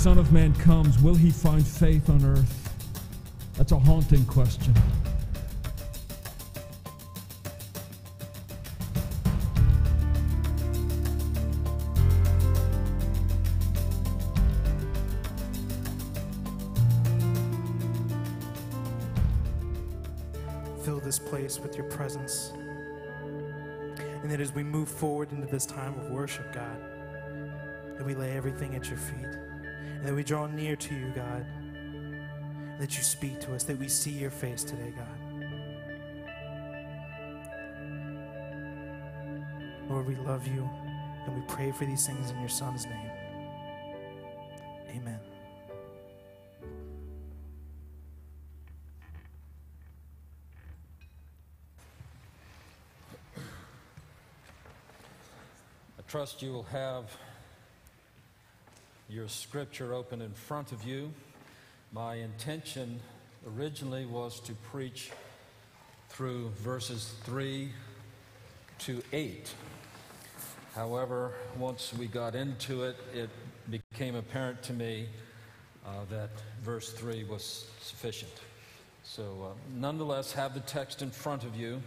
Son 0.00 0.16
of 0.16 0.32
Man 0.32 0.54
comes, 0.54 0.98
will 1.02 1.14
he 1.14 1.30
find 1.30 1.66
faith 1.66 2.08
on 2.08 2.24
earth? 2.24 2.74
That's 3.58 3.72
a 3.72 3.78
haunting 3.78 4.24
question. 4.24 4.72
Fill 20.82 21.00
this 21.00 21.18
place 21.18 21.60
with 21.60 21.76
your 21.76 21.84
presence. 21.90 22.54
And 24.22 24.30
that 24.30 24.40
as 24.40 24.54
we 24.54 24.62
move 24.62 24.88
forward 24.88 25.30
into 25.32 25.46
this 25.46 25.66
time 25.66 25.92
of 25.98 26.08
worship, 26.08 26.54
God, 26.54 26.80
that 27.98 28.06
we 28.06 28.14
lay 28.14 28.34
everything 28.34 28.74
at 28.74 28.88
your 28.88 28.96
feet. 28.96 29.49
And 30.00 30.08
that 30.08 30.14
we 30.14 30.24
draw 30.24 30.46
near 30.46 30.76
to 30.76 30.94
you, 30.94 31.12
God. 31.14 31.44
That 32.78 32.96
you 32.96 33.02
speak 33.02 33.38
to 33.40 33.54
us, 33.54 33.64
that 33.64 33.78
we 33.78 33.86
see 33.86 34.12
your 34.12 34.30
face 34.30 34.64
today, 34.64 34.94
God. 34.96 35.20
Lord, 39.90 40.06
we 40.06 40.16
love 40.24 40.46
you 40.46 40.66
and 41.26 41.34
we 41.34 41.42
pray 41.48 41.70
for 41.70 41.84
these 41.84 42.06
things 42.06 42.30
in 42.30 42.40
your 42.40 42.48
Son's 42.48 42.86
name. 42.86 43.10
Amen. 44.96 45.20
I 55.98 56.02
trust 56.08 56.40
you 56.40 56.52
will 56.52 56.62
have 56.62 57.04
your 59.10 59.28
scripture 59.28 59.92
open 59.92 60.22
in 60.22 60.32
front 60.32 60.70
of 60.70 60.84
you. 60.84 61.12
My 61.92 62.14
intention 62.14 63.00
originally 63.56 64.06
was 64.06 64.38
to 64.40 64.52
preach 64.52 65.10
through 66.08 66.50
verses 66.58 67.14
3 67.24 67.72
to 68.78 69.02
8. 69.12 69.52
However, 70.76 71.32
once 71.58 71.92
we 71.98 72.06
got 72.06 72.36
into 72.36 72.84
it, 72.84 72.96
it 73.12 73.30
became 73.68 74.14
apparent 74.14 74.62
to 74.64 74.72
me 74.72 75.08
uh, 75.84 75.90
that 76.08 76.30
verse 76.62 76.92
3 76.92 77.24
was 77.24 77.66
sufficient. 77.80 78.32
So, 79.02 79.22
uh, 79.42 79.54
nonetheless, 79.74 80.32
have 80.32 80.54
the 80.54 80.60
text 80.60 81.02
in 81.02 81.10
front 81.10 81.42
of 81.42 81.56
you. 81.56 81.82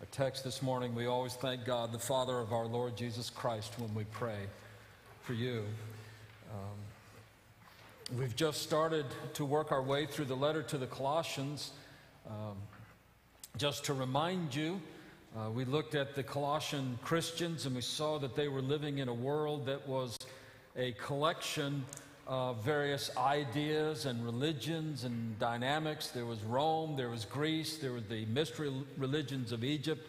Our 0.00 0.06
text 0.12 0.44
this 0.44 0.60
morning, 0.60 0.94
we 0.94 1.06
always 1.06 1.32
thank 1.32 1.64
God, 1.64 1.92
the 1.92 1.98
Father 1.98 2.38
of 2.38 2.52
our 2.52 2.66
Lord 2.66 2.94
Jesus 2.94 3.30
Christ, 3.30 3.78
when 3.78 3.94
we 3.94 4.04
pray 4.04 4.40
for 5.22 5.32
you. 5.32 5.64
Um, 6.52 8.18
we've 8.18 8.36
just 8.36 8.62
started 8.62 9.06
to 9.34 9.44
work 9.44 9.72
our 9.72 9.82
way 9.82 10.06
through 10.06 10.26
the 10.26 10.36
letter 10.36 10.62
to 10.62 10.78
the 10.78 10.86
Colossians. 10.86 11.72
Um, 12.28 12.56
just 13.56 13.84
to 13.86 13.94
remind 13.94 14.54
you, 14.54 14.80
uh, 15.36 15.50
we 15.50 15.64
looked 15.64 15.94
at 15.94 16.14
the 16.14 16.22
Colossian 16.22 16.98
Christians 17.02 17.66
and 17.66 17.74
we 17.74 17.82
saw 17.82 18.18
that 18.18 18.36
they 18.36 18.48
were 18.48 18.62
living 18.62 18.98
in 18.98 19.08
a 19.08 19.14
world 19.14 19.66
that 19.66 19.86
was 19.88 20.18
a 20.76 20.92
collection 20.92 21.84
of 22.26 22.64
various 22.64 23.10
ideas 23.16 24.06
and 24.06 24.24
religions 24.24 25.04
and 25.04 25.38
dynamics. 25.38 26.08
There 26.08 26.26
was 26.26 26.42
Rome, 26.42 26.96
there 26.96 27.08
was 27.08 27.24
Greece, 27.24 27.78
there 27.78 27.92
were 27.92 28.00
the 28.00 28.24
mystery 28.26 28.72
religions 28.96 29.52
of 29.52 29.62
Egypt. 29.62 30.08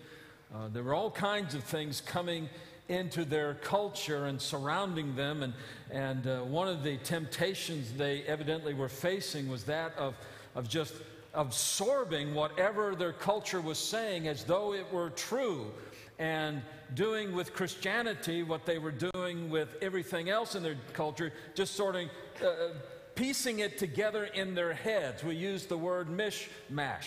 Uh, 0.53 0.67
there 0.69 0.83
were 0.83 0.93
all 0.93 1.11
kinds 1.11 1.53
of 1.55 1.63
things 1.63 2.01
coming 2.01 2.49
into 2.89 3.25
their 3.25 3.55
culture 3.55 4.25
and 4.25 4.41
surrounding 4.41 5.15
them. 5.15 5.43
And, 5.43 5.53
and 5.91 6.27
uh, 6.27 6.39
one 6.41 6.67
of 6.67 6.83
the 6.83 6.97
temptations 6.97 7.91
they 7.93 8.23
evidently 8.23 8.73
were 8.73 8.89
facing 8.89 9.49
was 9.49 9.63
that 9.65 9.95
of, 9.97 10.15
of 10.55 10.69
just 10.69 10.93
absorbing 11.33 12.33
whatever 12.33 12.95
their 12.95 13.13
culture 13.13 13.61
was 13.61 13.77
saying 13.77 14.27
as 14.27 14.43
though 14.43 14.73
it 14.73 14.91
were 14.91 15.11
true 15.11 15.71
and 16.19 16.61
doing 16.95 17.35
with 17.35 17.53
Christianity 17.53 18.43
what 18.43 18.65
they 18.65 18.79
were 18.79 18.93
doing 19.13 19.49
with 19.49 19.75
everything 19.81 20.29
else 20.29 20.55
in 20.55 20.63
their 20.63 20.77
culture, 20.93 21.31
just 21.53 21.75
sort 21.75 21.95
of 21.95 22.09
uh, 22.43 22.69
piecing 23.13 23.59
it 23.59 23.77
together 23.77 24.25
in 24.25 24.55
their 24.55 24.73
heads. 24.73 25.23
We 25.23 25.35
use 25.35 25.65
the 25.65 25.77
word 25.77 26.07
mishmash. 26.07 27.05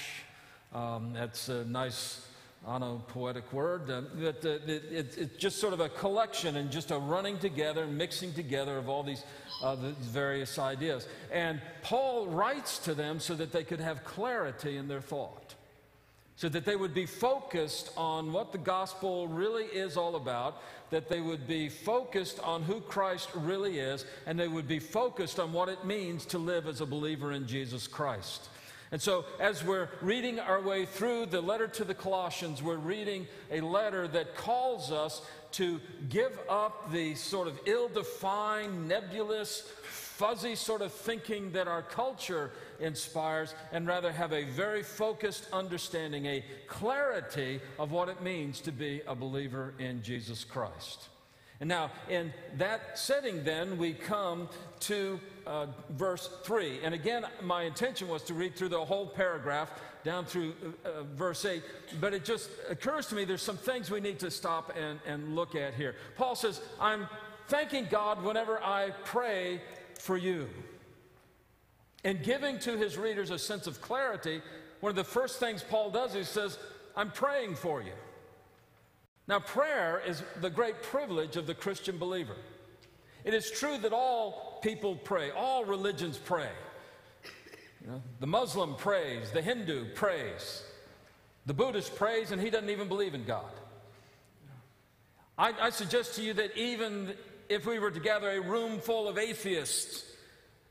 Um, 0.72 1.12
that's 1.12 1.48
a 1.48 1.64
nice 1.64 2.26
poetic 2.64 3.52
word. 3.52 3.90
Uh, 3.90 4.02
that 4.16 4.44
uh, 4.44 4.48
it, 4.66 4.84
it, 4.90 5.18
it's 5.18 5.36
just 5.36 5.58
sort 5.58 5.72
of 5.72 5.80
a 5.80 5.88
collection 5.88 6.56
and 6.56 6.70
just 6.70 6.90
a 6.90 6.98
running 6.98 7.38
together, 7.38 7.86
mixing 7.86 8.32
together 8.32 8.78
of 8.78 8.88
all 8.88 9.02
these, 9.02 9.24
uh, 9.62 9.74
these 9.76 9.94
various 9.96 10.58
ideas. 10.58 11.06
And 11.32 11.60
Paul 11.82 12.26
writes 12.26 12.78
to 12.80 12.94
them 12.94 13.20
so 13.20 13.34
that 13.34 13.52
they 13.52 13.64
could 13.64 13.80
have 13.80 14.04
clarity 14.04 14.76
in 14.76 14.88
their 14.88 15.00
thought 15.00 15.54
so 16.40 16.48
that 16.48 16.64
they 16.64 16.74
would 16.74 16.94
be 16.94 17.04
focused 17.04 17.92
on 17.98 18.32
what 18.32 18.50
the 18.50 18.56
gospel 18.56 19.28
really 19.28 19.66
is 19.66 19.98
all 19.98 20.16
about, 20.16 20.62
that 20.88 21.06
they 21.06 21.20
would 21.20 21.46
be 21.46 21.68
focused 21.68 22.40
on 22.40 22.62
who 22.62 22.80
Christ 22.80 23.28
really 23.34 23.78
is, 23.78 24.06
and 24.24 24.40
they 24.40 24.48
would 24.48 24.66
be 24.66 24.78
focused 24.78 25.38
on 25.38 25.52
what 25.52 25.68
it 25.68 25.84
means 25.84 26.24
to 26.24 26.38
live 26.38 26.66
as 26.66 26.80
a 26.80 26.86
believer 26.86 27.32
in 27.32 27.46
Jesus 27.46 27.86
Christ. 27.86 28.48
And 28.92 29.00
so, 29.00 29.24
as 29.38 29.62
we're 29.62 29.88
reading 30.00 30.40
our 30.40 30.60
way 30.60 30.84
through 30.84 31.26
the 31.26 31.40
letter 31.40 31.68
to 31.68 31.84
the 31.84 31.94
Colossians, 31.94 32.60
we're 32.60 32.76
reading 32.76 33.28
a 33.50 33.60
letter 33.60 34.08
that 34.08 34.34
calls 34.34 34.90
us 34.90 35.22
to 35.52 35.80
give 36.08 36.36
up 36.48 36.90
the 36.90 37.14
sort 37.14 37.46
of 37.46 37.58
ill 37.66 37.88
defined, 37.88 38.88
nebulous, 38.88 39.60
fuzzy 39.60 40.56
sort 40.56 40.82
of 40.82 40.92
thinking 40.92 41.52
that 41.52 41.68
our 41.68 41.82
culture 41.82 42.50
inspires 42.80 43.54
and 43.72 43.86
rather 43.86 44.10
have 44.10 44.32
a 44.32 44.44
very 44.44 44.82
focused 44.82 45.46
understanding, 45.52 46.26
a 46.26 46.44
clarity 46.66 47.60
of 47.78 47.92
what 47.92 48.08
it 48.08 48.20
means 48.22 48.60
to 48.60 48.72
be 48.72 49.02
a 49.06 49.14
believer 49.14 49.72
in 49.78 50.02
Jesus 50.02 50.42
Christ. 50.42 51.08
And 51.60 51.68
now, 51.68 51.90
in 52.08 52.32
that 52.56 52.98
setting, 52.98 53.44
then, 53.44 53.76
we 53.76 53.92
come 53.92 54.48
to 54.80 55.20
uh, 55.50 55.66
verse 55.90 56.30
3. 56.44 56.78
And 56.84 56.94
again, 56.94 57.26
my 57.42 57.64
intention 57.64 58.06
was 58.06 58.22
to 58.22 58.34
read 58.34 58.54
through 58.54 58.68
the 58.68 58.84
whole 58.84 59.06
paragraph 59.06 59.72
down 60.04 60.24
through 60.24 60.54
uh, 60.62 60.88
uh 60.88 61.02
verse 61.14 61.44
8, 61.44 61.62
but 62.00 62.14
it 62.14 62.24
just 62.24 62.48
occurs 62.70 63.06
to 63.08 63.16
me 63.16 63.24
there's 63.24 63.42
some 63.42 63.56
things 63.56 63.90
we 63.90 64.00
need 64.00 64.20
to 64.20 64.30
stop 64.30 64.72
and, 64.76 65.00
and 65.06 65.34
look 65.34 65.56
at 65.56 65.74
here. 65.74 65.96
Paul 66.16 66.36
says, 66.36 66.60
I'm 66.80 67.08
thanking 67.48 67.88
God 67.90 68.22
whenever 68.22 68.62
I 68.62 68.90
pray 69.04 69.60
for 69.98 70.16
you. 70.16 70.48
And 72.04 72.22
giving 72.22 72.58
to 72.60 72.78
his 72.78 72.96
readers 72.96 73.30
a 73.30 73.38
sense 73.38 73.66
of 73.66 73.82
clarity, 73.82 74.40
one 74.78 74.90
of 74.90 74.96
the 74.96 75.04
first 75.04 75.40
things 75.40 75.62
Paul 75.62 75.90
does 75.90 76.14
is 76.14 76.28
says, 76.28 76.58
I'm 76.96 77.10
praying 77.10 77.56
for 77.56 77.82
you. 77.82 77.92
Now, 79.26 79.40
prayer 79.40 80.00
is 80.06 80.22
the 80.40 80.50
great 80.50 80.82
privilege 80.82 81.36
of 81.36 81.46
the 81.46 81.54
Christian 81.54 81.98
believer. 81.98 82.36
It 83.24 83.34
is 83.34 83.50
true 83.50 83.76
that 83.78 83.92
all 83.92 84.49
people 84.62 84.96
pray, 84.96 85.30
all 85.30 85.64
religions 85.64 86.18
pray. 86.18 86.50
You 87.82 87.92
know, 87.92 88.02
the 88.20 88.26
Muslim 88.26 88.74
prays, 88.74 89.30
the 89.30 89.42
Hindu 89.42 89.94
prays, 89.94 90.62
the 91.46 91.54
Buddhist 91.54 91.96
prays, 91.96 92.30
and 92.30 92.40
he 92.40 92.50
doesn't 92.50 92.70
even 92.70 92.88
believe 92.88 93.14
in 93.14 93.24
God. 93.24 93.50
I, 95.38 95.54
I 95.60 95.70
suggest 95.70 96.16
to 96.16 96.22
you 96.22 96.34
that 96.34 96.56
even 96.56 97.14
if 97.48 97.66
we 97.66 97.78
were 97.78 97.90
to 97.90 98.00
gather 98.00 98.30
a 98.30 98.40
room 98.40 98.78
full 98.78 99.08
of 99.08 99.16
atheists, 99.16 100.04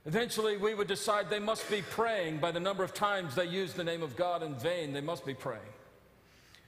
eventually 0.05 0.57
we 0.57 0.75
would 0.75 0.88
decide 0.88 1.29
they 1.29 1.39
must 1.39 1.69
be 1.69 1.81
praying 1.81 2.38
by 2.38 2.51
the 2.51 2.59
number 2.59 2.83
of 2.83 2.94
times 2.94 3.33
they 3.33 3.47
use 3.47 3.73
the 3.73 3.83
name 3.83 4.03
of 4.03 4.16
God 4.16 4.44
in 4.44 4.55
vain. 4.55 4.94
They 4.94 5.01
must 5.01 5.25
be 5.25 5.33
praying. 5.33 5.61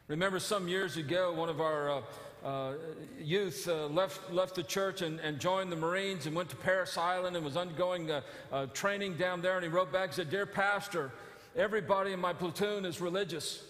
Remember 0.07 0.39
some 0.39 0.67
years 0.67 0.97
ago, 0.97 1.31
one 1.31 1.47
of 1.47 1.61
our 1.61 1.89
uh, 1.89 2.01
uh, 2.43 2.73
youth 3.19 3.67
uh, 3.67 3.85
left, 3.87 4.31
left 4.31 4.55
the 4.55 4.63
church 4.63 5.01
and, 5.01 5.19
and, 5.19 5.39
joined 5.39 5.71
the 5.71 5.75
Marines 5.75 6.25
and 6.25 6.35
went 6.35 6.49
to 6.49 6.55
Parris 6.55 6.97
Island 6.97 7.35
and 7.35 7.45
was 7.45 7.55
undergoing 7.55 8.09
uh, 8.09 8.65
training 8.73 9.15
down 9.15 9.41
there. 9.41 9.55
And 9.55 9.63
he 9.63 9.69
wrote 9.69 9.91
back 9.91 10.05
and 10.05 10.13
said, 10.13 10.29
Dear 10.31 10.47
Pastor, 10.47 11.11
everybody 11.55 12.13
in 12.13 12.19
my 12.19 12.33
platoon 12.33 12.83
is 12.85 12.99
religious. 12.99 13.63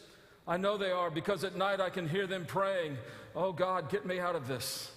I 0.47 0.55
know 0.55 0.77
they 0.77 0.91
are 0.91 1.11
because 1.11 1.43
at 1.43 1.55
night 1.55 1.81
I 1.81 1.89
can 1.89 2.07
hear 2.07 2.27
them 2.27 2.45
praying, 2.45 2.97
Oh 3.35 3.51
God, 3.51 3.89
get 3.89 4.05
me 4.05 4.19
out 4.19 4.35
of 4.35 4.47
this. 4.47 4.91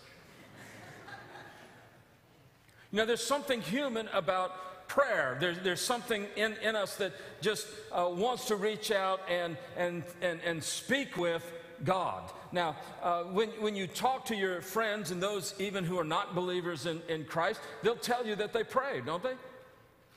You 2.92 2.98
know, 2.98 3.06
there's 3.06 3.26
something 3.26 3.60
human 3.60 4.08
about 4.12 4.86
prayer. 4.86 5.36
There's, 5.40 5.58
there's 5.64 5.80
something 5.80 6.26
in, 6.36 6.54
in 6.62 6.76
us 6.76 6.94
that 6.96 7.12
just 7.40 7.66
uh, 7.90 8.08
wants 8.08 8.44
to 8.46 8.56
reach 8.56 8.92
out 8.92 9.20
and, 9.28 9.56
and, 9.76 10.04
and, 10.22 10.40
and 10.44 10.62
speak 10.62 11.16
with 11.16 11.44
God. 11.84 12.32
Now, 12.52 12.76
uh, 13.02 13.24
when, 13.24 13.50
when 13.60 13.76
you 13.76 13.86
talk 13.86 14.24
to 14.26 14.36
your 14.36 14.60
friends 14.60 15.10
and 15.10 15.22
those 15.22 15.54
even 15.58 15.84
who 15.84 15.98
are 15.98 16.04
not 16.04 16.34
believers 16.34 16.86
in, 16.86 17.02
in 17.08 17.24
Christ, 17.24 17.60
they'll 17.82 17.96
tell 17.96 18.26
you 18.26 18.34
that 18.36 18.52
they 18.52 18.64
pray, 18.64 19.00
don't 19.04 19.22
they? 19.22 19.34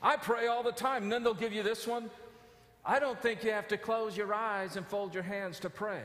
I 0.02 0.16
pray 0.16 0.46
all 0.46 0.62
the 0.62 0.72
time. 0.72 1.04
And 1.04 1.12
then 1.12 1.22
they'll 1.22 1.34
give 1.34 1.52
you 1.52 1.62
this 1.62 1.86
one. 1.86 2.10
I 2.84 2.98
don't 2.98 3.20
think 3.20 3.44
you 3.44 3.50
have 3.50 3.68
to 3.68 3.76
close 3.76 4.16
your 4.16 4.32
eyes 4.32 4.76
and 4.76 4.86
fold 4.86 5.12
your 5.12 5.22
hands 5.22 5.60
to 5.60 5.70
pray. 5.70 6.02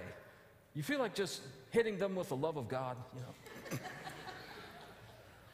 You 0.76 0.84
feel 0.84 1.00
like 1.00 1.14
just 1.14 1.42
hitting 1.70 1.98
them 1.98 2.16
with 2.16 2.30
the 2.30 2.36
love 2.36 2.58
of 2.58 2.68
God, 2.68 2.98
you 3.16 3.22
know. 3.22 3.80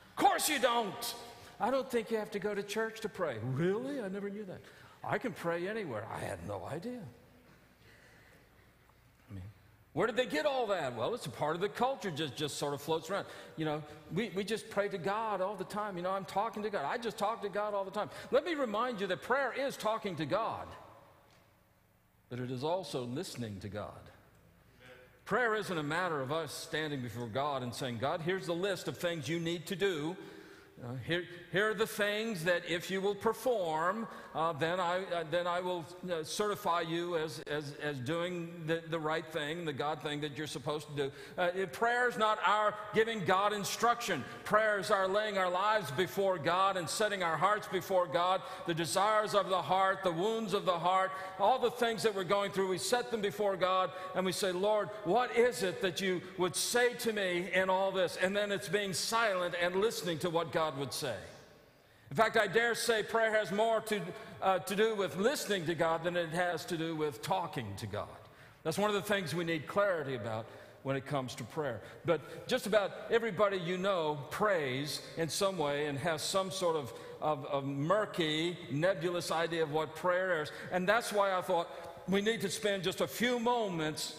Of 0.09 0.15
course 0.15 0.49
you 0.49 0.59
don't. 0.59 1.15
I 1.59 1.71
don't 1.71 1.89
think 1.89 2.11
you 2.11 2.17
have 2.17 2.31
to 2.31 2.39
go 2.39 2.55
to 2.55 2.63
church 2.63 3.01
to 3.01 3.09
pray. 3.09 3.37
Really? 3.53 4.01
I 4.01 4.07
never 4.07 4.29
knew 4.29 4.43
that. 4.45 4.59
I 5.03 5.17
can 5.17 5.31
pray 5.31 5.67
anywhere. 5.67 6.05
I 6.13 6.19
had 6.19 6.45
no 6.47 6.65
idea. 6.65 7.01
Where 9.93 10.05
did 10.05 10.15
they 10.15 10.27
get 10.27 10.45
all 10.45 10.67
that? 10.67 10.95
Well, 10.95 11.15
it's 11.15 11.25
a 11.25 11.31
part 11.31 11.55
of 11.55 11.61
the 11.61 11.69
culture, 11.69 12.11
just, 12.11 12.35
just 12.35 12.57
sort 12.57 12.73
of 12.73 12.81
floats 12.81 13.09
around. 13.09 13.25
You 13.57 13.65
know, 13.65 13.83
we, 14.13 14.31
we 14.35 14.43
just 14.43 14.69
pray 14.69 14.87
to 14.87 14.99
God 14.99 15.41
all 15.41 15.55
the 15.55 15.63
time. 15.63 15.97
You 15.97 16.03
know, 16.03 16.11
I'm 16.11 16.25
talking 16.25 16.61
to 16.63 16.69
God. 16.69 16.85
I 16.85 16.97
just 16.97 17.17
talk 17.17 17.41
to 17.41 17.49
God 17.49 17.73
all 17.73 17.83
the 17.83 17.91
time. 17.91 18.09
Let 18.29 18.45
me 18.45 18.53
remind 18.53 19.01
you 19.01 19.07
that 19.07 19.23
prayer 19.23 19.51
is 19.51 19.75
talking 19.75 20.15
to 20.17 20.25
God, 20.25 20.67
but 22.29 22.39
it 22.39 22.51
is 22.51 22.63
also 22.63 23.03
listening 23.03 23.59
to 23.61 23.69
God. 23.69 23.91
Prayer 25.25 25.55
isn't 25.55 25.77
a 25.77 25.83
matter 25.83 26.21
of 26.21 26.31
us 26.31 26.51
standing 26.51 27.01
before 27.01 27.27
God 27.27 27.61
and 27.61 27.73
saying, 27.73 27.97
God, 27.99 28.21
here's 28.21 28.47
the 28.47 28.53
list 28.53 28.87
of 28.87 28.97
things 28.97 29.27
you 29.27 29.39
need 29.39 29.67
to 29.67 29.75
do. 29.75 30.15
Uh, 30.81 30.93
here, 31.05 31.25
here 31.51 31.71
are 31.71 31.73
the 31.73 31.85
things 31.85 32.45
that 32.45 32.61
if 32.65 32.89
you 32.89 33.01
will 33.01 33.15
perform, 33.15 34.07
uh, 34.33 34.53
then, 34.53 34.79
I, 34.79 35.03
uh, 35.13 35.23
then 35.29 35.45
I 35.45 35.59
will 35.59 35.83
uh, 36.09 36.23
certify 36.23 36.81
you 36.81 37.17
as, 37.17 37.41
as, 37.47 37.75
as 37.81 37.99
doing 37.99 38.63
the, 38.65 38.81
the 38.89 38.99
right 38.99 39.25
thing, 39.25 39.65
the 39.65 39.73
God 39.73 40.01
thing 40.01 40.21
that 40.21 40.37
you're 40.37 40.47
supposed 40.47 40.87
to 40.89 40.95
do. 40.95 41.11
Uh, 41.37 41.65
prayer 41.73 42.07
is 42.07 42.17
not 42.17 42.39
our 42.45 42.75
giving 42.93 43.25
God 43.25 43.51
instruction. 43.51 44.23
Prayer 44.45 44.79
is 44.79 44.89
our 44.89 45.07
laying 45.07 45.37
our 45.37 45.49
lives 45.49 45.91
before 45.91 46.37
God 46.37 46.77
and 46.77 46.87
setting 46.87 47.23
our 47.23 47.35
hearts 47.35 47.67
before 47.67 48.07
God, 48.07 48.41
the 48.65 48.73
desires 48.73 49.33
of 49.33 49.49
the 49.49 49.61
heart, 49.61 50.03
the 50.03 50.11
wounds 50.11 50.53
of 50.53 50.63
the 50.63 50.79
heart, 50.79 51.11
all 51.39 51.59
the 51.59 51.71
things 51.71 52.03
that 52.03 52.15
we're 52.15 52.23
going 52.23 52.51
through, 52.51 52.69
we 52.69 52.77
set 52.77 53.11
them 53.11 53.21
before 53.21 53.57
God 53.57 53.91
and 54.15 54.25
we 54.25 54.31
say, 54.31 54.53
Lord, 54.53 54.89
what 55.03 55.35
is 55.35 55.61
it 55.63 55.81
that 55.81 55.99
you 55.99 56.21
would 56.37 56.55
say 56.55 56.93
to 56.93 57.11
me 57.11 57.49
in 57.53 57.69
all 57.69 57.91
this? 57.91 58.17
And 58.21 58.35
then 58.35 58.51
it's 58.51 58.69
being 58.69 58.93
silent 58.93 59.55
and 59.61 59.75
listening 59.75 60.19
to 60.19 60.29
what 60.29 60.53
God 60.53 60.68
would 60.77 60.93
say. 60.93 61.15
In 62.09 62.17
fact, 62.17 62.37
I 62.37 62.47
dare 62.47 62.75
say 62.75 63.03
prayer 63.03 63.31
has 63.31 63.51
more 63.51 63.81
to, 63.81 64.01
uh, 64.41 64.59
to 64.59 64.75
do 64.75 64.95
with 64.95 65.15
listening 65.17 65.65
to 65.67 65.75
God 65.75 66.03
than 66.03 66.17
it 66.17 66.29
has 66.29 66.65
to 66.65 66.77
do 66.77 66.95
with 66.95 67.21
talking 67.21 67.67
to 67.77 67.87
God. 67.87 68.07
That's 68.63 68.77
one 68.77 68.89
of 68.89 68.95
the 68.95 69.01
things 69.01 69.35
we 69.35 69.45
need 69.45 69.67
clarity 69.67 70.15
about 70.15 70.45
when 70.83 70.95
it 70.95 71.05
comes 71.05 71.35
to 71.35 71.43
prayer. 71.43 71.81
But 72.05 72.47
just 72.47 72.65
about 72.65 72.91
everybody 73.11 73.57
you 73.57 73.77
know 73.77 74.17
prays 74.31 75.01
in 75.17 75.29
some 75.29 75.57
way 75.57 75.85
and 75.87 75.97
has 75.99 76.21
some 76.21 76.51
sort 76.51 76.75
of, 76.75 76.93
of, 77.21 77.45
of 77.45 77.65
murky, 77.65 78.57
nebulous 78.71 79.31
idea 79.31 79.63
of 79.63 79.71
what 79.71 79.95
prayer 79.95 80.41
is. 80.41 80.51
And 80.71 80.87
that's 80.87 81.13
why 81.13 81.33
I 81.33 81.41
thought 81.41 81.69
we 82.07 82.21
need 82.21 82.41
to 82.41 82.49
spend 82.49 82.83
just 82.83 83.01
a 83.01 83.07
few 83.07 83.39
moments 83.39 84.15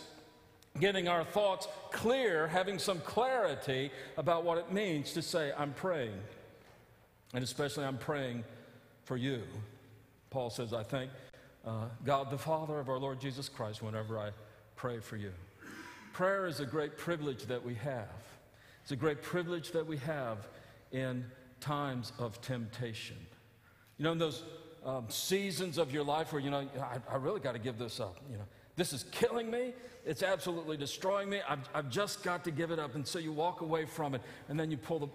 getting 0.79 1.09
our 1.09 1.25
thoughts 1.25 1.67
clear, 1.91 2.47
having 2.47 2.79
some 2.79 3.01
clarity 3.01 3.91
about 4.17 4.45
what 4.45 4.59
it 4.59 4.73
means 4.73 5.13
to 5.13 5.23
say, 5.23 5.53
I'm 5.59 5.73
praying. 5.73 6.15
And 7.33 7.45
especially, 7.45 7.85
I'm 7.85 7.99
praying 7.99 8.45
for 9.05 9.17
you. 9.17 9.43
Paul 10.31 10.51
says, 10.51 10.73
I 10.73 10.83
thank 10.83 11.11
uh, 11.65 11.87
God 12.05 12.31
the 12.31 12.39
Father 12.39 12.79
of 12.79 12.89
our 12.89 12.99
Lord 12.99 13.21
Jesus 13.21 13.49
Christ 13.49 13.83
whenever 13.83 14.19
I 14.19 14.31
pray 14.77 14.99
for 14.99 15.17
you. 15.17 15.33
Prayer 16.13 16.47
is 16.47 16.61
a 16.61 16.67
great 16.67 16.97
privilege 16.97 17.45
that 17.47 17.65
we 17.65 17.75
have. 17.75 18.09
It's 18.83 18.93
a 18.93 18.97
great 18.97 19.23
privilege 19.23 19.73
that 19.73 19.87
we 19.87 19.97
have 19.99 20.49
in 20.91 21.25
times 21.61 22.13
of 22.19 22.41
temptation. 22.41 23.17
You 23.99 24.05
know, 24.05 24.13
in 24.13 24.19
those 24.19 24.43
um, 24.85 25.07
seasons 25.09 25.79
of 25.79 25.93
your 25.93 26.05
life 26.05 26.33
where, 26.33 26.41
you 26.41 26.51
know, 26.51 26.67
I, 26.81 26.99
I 27.13 27.17
really 27.17 27.41
got 27.41 27.53
to 27.53 27.59
give 27.59 27.79
this 27.79 28.01
up. 28.01 28.17
You 28.31 28.39
know, 28.39 28.45
this 28.77 28.93
is 28.93 29.05
killing 29.11 29.51
me. 29.51 29.75
It's 30.07 30.23
absolutely 30.23 30.79
destroying 30.79 31.29
me. 31.29 31.41
I've, 31.47 31.69
I've 31.75 31.91
just 31.91 32.23
got 32.23 32.45
to 32.45 32.51
give 32.51 32.71
it 32.71 32.79
up. 32.79 32.95
And 32.95 33.07
so 33.07 33.19
you 33.19 33.33
walk 33.33 33.61
away 33.61 33.85
from 33.85 34.15
it, 34.15 34.23
and 34.49 34.59
then 34.59 34.71
you 34.71 34.79
pull 34.79 34.99
the 34.99 35.09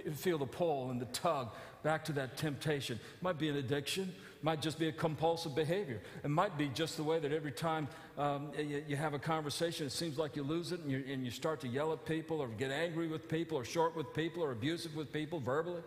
feel 0.00 0.38
the 0.38 0.46
pull 0.46 0.90
and 0.90 1.00
the 1.00 1.06
tug 1.06 1.48
back 1.82 2.04
to 2.06 2.12
that 2.12 2.36
temptation. 2.36 2.96
It 2.96 3.22
might 3.22 3.38
be 3.38 3.48
an 3.48 3.56
addiction, 3.56 4.12
might 4.42 4.60
just 4.60 4.78
be 4.78 4.88
a 4.88 4.92
compulsive 4.92 5.54
behavior. 5.54 6.00
It 6.22 6.30
might 6.30 6.56
be 6.58 6.68
just 6.68 6.96
the 6.96 7.02
way 7.02 7.18
that 7.18 7.32
every 7.32 7.52
time 7.52 7.88
um, 8.18 8.50
you, 8.58 8.82
you, 8.88 8.96
have 8.96 9.14
a 9.14 9.18
conversation, 9.18 9.86
it 9.86 9.92
seems 9.92 10.18
like 10.18 10.36
you 10.36 10.42
lose 10.42 10.72
it 10.72 10.80
and 10.80 10.90
you, 10.90 11.04
and 11.08 11.24
you 11.24 11.30
start 11.30 11.60
to 11.60 11.68
yell 11.68 11.92
at 11.92 12.04
people 12.04 12.40
or 12.40 12.48
get 12.48 12.70
angry 12.70 13.08
with 13.08 13.28
people 13.28 13.58
or 13.58 13.64
short 13.64 13.96
with 13.96 14.12
people 14.14 14.42
or 14.42 14.52
abusive 14.52 14.94
with 14.96 15.12
people 15.12 15.40
verbally. 15.40 15.82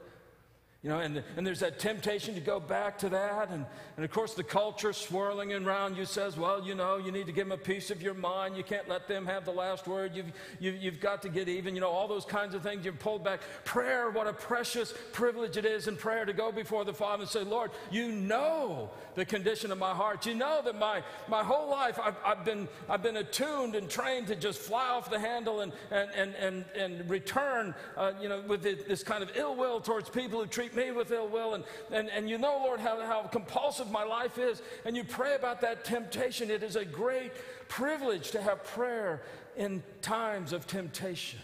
You 0.84 0.92
know, 0.92 1.00
and, 1.00 1.24
and 1.36 1.46
there's 1.46 1.62
that 1.62 1.80
temptation 1.80 2.36
to 2.36 2.40
go 2.40 2.60
back 2.60 3.00
to 3.00 3.10
that. 3.10 3.50
And, 3.50 3.66
and 3.96 4.06
of 4.06 4.12
course, 4.12 4.36
the 4.36 4.44
culture 4.44 4.94
swirling 4.94 5.52
around 5.52 5.98
you 5.98 6.06
says, 6.06 6.38
well, 6.38 6.64
you 6.64 6.76
know, 6.76 6.98
you 6.98 7.12
need 7.12 7.26
to 7.26 7.32
give 7.32 7.50
them 7.50 7.60
a 7.60 7.62
piece 7.62 7.90
of 7.90 8.02
your 8.02 8.14
mind. 8.14 8.56
You 8.56 8.64
can't 8.64 8.88
let 8.88 9.08
them 9.08 9.26
have 9.26 9.44
the 9.44 9.52
last 9.52 9.88
word. 9.88 10.16
You've, 10.16 10.32
you've, 10.60 10.76
you've 10.78 11.00
got 11.00 11.24
to 11.24 11.30
get 11.30 11.50
even. 11.50 11.74
You 11.74 11.82
know, 11.82 11.90
all 11.90 12.08
those 12.08 12.26
kinds 12.26 12.54
of 12.54 12.62
things. 12.62 12.86
You're 12.86 12.94
pulled 12.94 13.24
back. 13.24 13.42
Prayer, 13.66 14.12
what 14.12 14.28
a 14.28 14.34
precious 14.34 14.94
privilege 15.14 15.58
it 15.58 15.66
is 15.66 15.88
in 15.88 15.98
prayer 15.98 16.26
to 16.26 16.34
go 16.34 16.52
before 16.52 16.86
the 16.86 16.94
Father 16.94 17.24
and 17.24 17.30
say, 17.30 17.44
Lord, 17.44 17.72
you 17.90 18.12
know 18.12 18.92
the 19.16 19.26
condition 19.26 19.72
of 19.72 19.80
my 19.80 19.94
heart. 19.96 20.28
You 20.28 20.36
know 20.36 20.62
that 20.64 20.78
my, 20.78 21.02
my 21.28 21.44
whole 21.44 21.72
life 21.72 22.00
I've, 22.02 22.18
I've, 22.24 22.46
been, 22.46 22.68
I've 22.88 23.02
been 23.02 23.18
attuned 23.18 23.74
and 23.74 23.90
trained 23.90 24.28
to 24.28 24.36
just 24.36 24.60
fly 24.60 24.90
off 24.90 25.10
the 25.10 25.20
handle 25.20 25.62
and, 25.62 25.74
and, 25.90 26.12
and, 26.12 26.36
and, 26.36 26.66
and 26.78 27.10
return, 27.10 27.74
uh, 27.98 28.12
you 28.22 28.30
know, 28.30 28.42
with 28.48 28.62
this 28.62 29.02
kind 29.02 29.24
of 29.24 29.32
ill 29.36 29.56
will 29.56 29.82
towards 29.82 30.08
people 30.08 30.40
who 30.40 30.46
treat 30.46 30.67
treat 30.68 30.88
me 30.88 30.92
with 30.92 31.12
ill 31.12 31.28
will. 31.28 31.54
And, 31.54 31.64
and, 31.92 32.10
and 32.10 32.30
you 32.30 32.38
know, 32.38 32.58
Lord, 32.64 32.80
how, 32.80 33.00
how 33.02 33.22
compulsive 33.24 33.92
my 33.92 34.04
life 34.04 34.38
is. 34.38 34.62
And 34.86 34.96
you 34.96 35.04
pray 35.04 35.36
about 35.36 35.62
that 35.62 35.86
temptation. 35.86 36.50
It 36.50 36.64
is 36.64 36.76
a 36.76 36.86
great 36.86 37.32
privilege 37.68 38.32
to 38.32 38.42
have 38.42 38.64
prayer 38.64 39.24
in 39.56 39.84
times 40.02 40.54
of 40.54 40.68
temptation. 40.68 41.40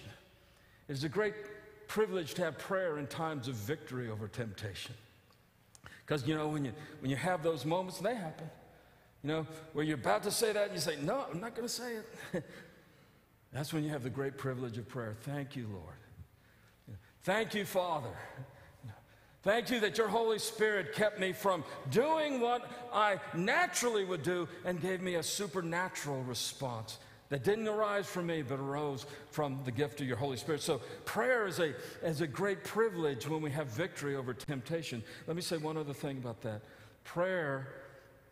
It 0.88 0.94
is 0.94 1.04
a 1.04 1.10
great 1.10 1.36
privilege 1.88 2.34
to 2.36 2.44
have 2.44 2.58
prayer 2.58 2.98
in 2.98 3.08
times 3.08 3.48
of 3.48 3.56
victory 3.56 4.10
over 4.10 4.28
temptation. 4.28 4.96
Because, 6.06 6.28
you 6.28 6.36
know, 6.36 6.48
when 6.48 6.66
you, 6.66 6.74
when 7.00 7.10
you 7.10 7.18
have 7.18 7.44
those 7.44 7.66
moments, 7.66 8.00
they 8.00 8.16
happen. 8.16 8.50
You 9.24 9.30
know, 9.30 9.48
where 9.72 9.86
you're 9.86 9.96
about 9.96 10.24
to 10.24 10.32
say 10.32 10.52
that, 10.52 10.66
and 10.66 10.74
you 10.74 10.82
say, 10.82 10.98
No, 11.02 11.26
I'm 11.32 11.40
not 11.40 11.56
going 11.56 11.66
to 11.66 11.74
say 11.74 11.96
it. 12.34 12.44
That's 13.54 13.72
when 13.72 13.86
you 13.86 13.90
have 13.92 14.04
the 14.04 14.10
great 14.10 14.38
privilege 14.38 14.78
of 14.78 14.90
prayer. 14.90 15.16
Thank 15.22 15.56
you, 15.56 15.68
Lord. 15.72 15.96
Thank 17.24 17.54
you, 17.54 17.64
Father. 17.64 18.10
Thank 19.44 19.70
you 19.70 19.82
that 19.82 19.98
your 19.98 20.08
Holy 20.08 20.40
Spirit 20.40 20.94
kept 20.94 21.20
me 21.20 21.34
from 21.34 21.66
doing 21.92 22.40
what 22.40 22.72
I 22.94 23.20
naturally 23.34 24.06
would 24.06 24.24
do 24.24 24.48
and 24.64 24.82
gave 24.82 25.02
me 25.02 25.16
a 25.16 25.24
supernatural 25.24 26.24
response 26.24 26.98
that 27.28 27.44
didn't 27.44 27.68
arise 27.68 28.08
from 28.08 28.28
me 28.28 28.42
but 28.42 28.60
arose 28.60 29.06
from 29.32 29.60
the 29.66 29.72
gift 29.72 30.00
of 30.00 30.08
your 30.08 30.16
Holy 30.16 30.38
Spirit. 30.38 30.62
So 30.62 30.80
prayer 31.04 31.46
is 31.46 31.60
a, 31.60 31.74
is 32.02 32.22
a 32.22 32.28
great 32.28 32.64
privilege 32.64 33.28
when 33.28 33.42
we 33.42 33.52
have 33.52 33.68
victory 33.68 34.16
over 34.16 34.34
temptation. 34.34 35.04
Let 35.28 35.36
me 35.36 35.42
say 35.42 35.58
one 35.58 35.76
other 35.76 35.94
thing 35.94 36.18
about 36.18 36.42
that. 36.44 36.62
Prayer 37.04 37.68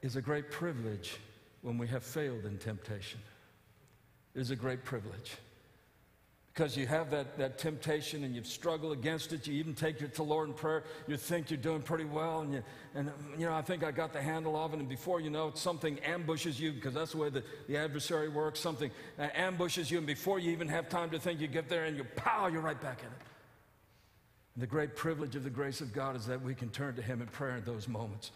is 0.01 0.15
a 0.15 0.21
great 0.21 0.49
privilege 0.49 1.17
when 1.61 1.77
we 1.77 1.87
have 1.87 2.03
failed 2.03 2.45
in 2.45 2.57
temptation. 2.57 3.19
It 4.33 4.39
is 4.39 4.51
a 4.51 4.55
great 4.55 4.85
privilege 4.85 5.35
because 6.53 6.75
you 6.75 6.85
have 6.85 7.09
that, 7.11 7.37
that 7.37 7.57
temptation 7.57 8.23
and 8.25 8.35
you've 8.35 8.47
struggled 8.47 8.91
against 8.91 9.31
it. 9.31 9.47
You 9.47 9.53
even 9.53 9.73
take 9.73 10.01
it 10.01 10.13
to 10.15 10.23
Lord 10.23 10.49
in 10.49 10.53
prayer. 10.53 10.83
You 11.07 11.15
think 11.15 11.49
you're 11.49 11.57
doing 11.57 11.81
pretty 11.81 12.03
well, 12.03 12.41
and 12.41 12.53
you, 12.53 12.63
and 12.93 13.09
you 13.37 13.45
know, 13.45 13.53
I 13.53 13.61
think 13.61 13.83
I 13.83 13.91
got 13.91 14.11
the 14.11 14.21
handle 14.21 14.57
of 14.57 14.73
it. 14.73 14.79
And 14.79 14.89
before 14.89 15.21
you 15.21 15.29
know 15.29 15.47
it, 15.47 15.57
something 15.57 15.97
ambushes 15.99 16.59
you 16.59 16.73
because 16.73 16.93
that's 16.93 17.11
the 17.11 17.17
way 17.17 17.29
the, 17.29 17.43
the 17.67 17.77
adversary 17.77 18.27
works. 18.27 18.59
Something 18.59 18.91
uh, 19.17 19.27
ambushes 19.33 19.89
you, 19.89 19.97
and 19.97 20.07
before 20.07 20.39
you 20.39 20.51
even 20.51 20.67
have 20.67 20.89
time 20.89 21.09
to 21.11 21.19
think, 21.19 21.39
you 21.39 21.47
get 21.47 21.69
there 21.69 21.85
and 21.85 21.95
you 21.95 22.03
pow, 22.15 22.47
you're 22.47 22.61
right 22.61 22.79
back 22.79 22.99
in 22.99 23.07
it. 23.07 23.27
And 24.55 24.61
the 24.61 24.67
great 24.67 24.97
privilege 24.97 25.37
of 25.37 25.45
the 25.45 25.49
grace 25.49 25.79
of 25.79 25.93
God 25.93 26.17
is 26.17 26.25
that 26.25 26.41
we 26.41 26.53
can 26.53 26.69
turn 26.69 26.95
to 26.95 27.01
Him 27.01 27.21
in 27.21 27.27
prayer 27.27 27.55
in 27.57 27.63
those 27.63 27.87
moments. 27.87 28.31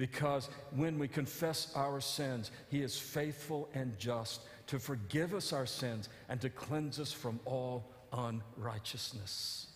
Because 0.00 0.48
when 0.74 0.98
we 0.98 1.08
confess 1.08 1.70
our 1.76 2.00
sins, 2.00 2.50
He 2.70 2.80
is 2.80 2.98
faithful 2.98 3.68
and 3.74 3.98
just 3.98 4.40
to 4.68 4.78
forgive 4.78 5.34
us 5.34 5.52
our 5.52 5.66
sins 5.66 6.08
and 6.30 6.40
to 6.40 6.48
cleanse 6.48 6.98
us 6.98 7.12
from 7.12 7.38
all 7.44 7.84
unrighteousness. 8.10 9.66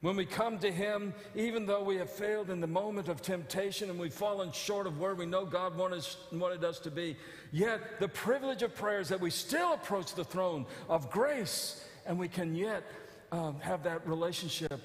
When 0.00 0.16
we 0.16 0.26
come 0.26 0.58
to 0.58 0.72
Him, 0.72 1.14
even 1.36 1.64
though 1.64 1.84
we 1.84 1.94
have 1.94 2.10
failed 2.10 2.50
in 2.50 2.60
the 2.60 2.66
moment 2.66 3.06
of 3.06 3.22
temptation 3.22 3.88
and 3.88 4.00
we've 4.00 4.12
fallen 4.12 4.50
short 4.50 4.88
of 4.88 4.98
where 4.98 5.14
we 5.14 5.26
know 5.26 5.46
God 5.46 5.78
wanted, 5.78 6.04
wanted 6.32 6.64
us 6.64 6.80
to 6.80 6.90
be, 6.90 7.16
yet 7.52 8.00
the 8.00 8.08
privilege 8.08 8.64
of 8.64 8.74
prayer 8.74 8.98
is 8.98 9.10
that 9.10 9.20
we 9.20 9.30
still 9.30 9.74
approach 9.74 10.12
the 10.12 10.24
throne 10.24 10.66
of 10.88 11.08
grace 11.08 11.84
and 12.04 12.18
we 12.18 12.26
can 12.26 12.56
yet 12.56 12.82
um, 13.30 13.60
have 13.60 13.84
that 13.84 14.04
relationship. 14.08 14.80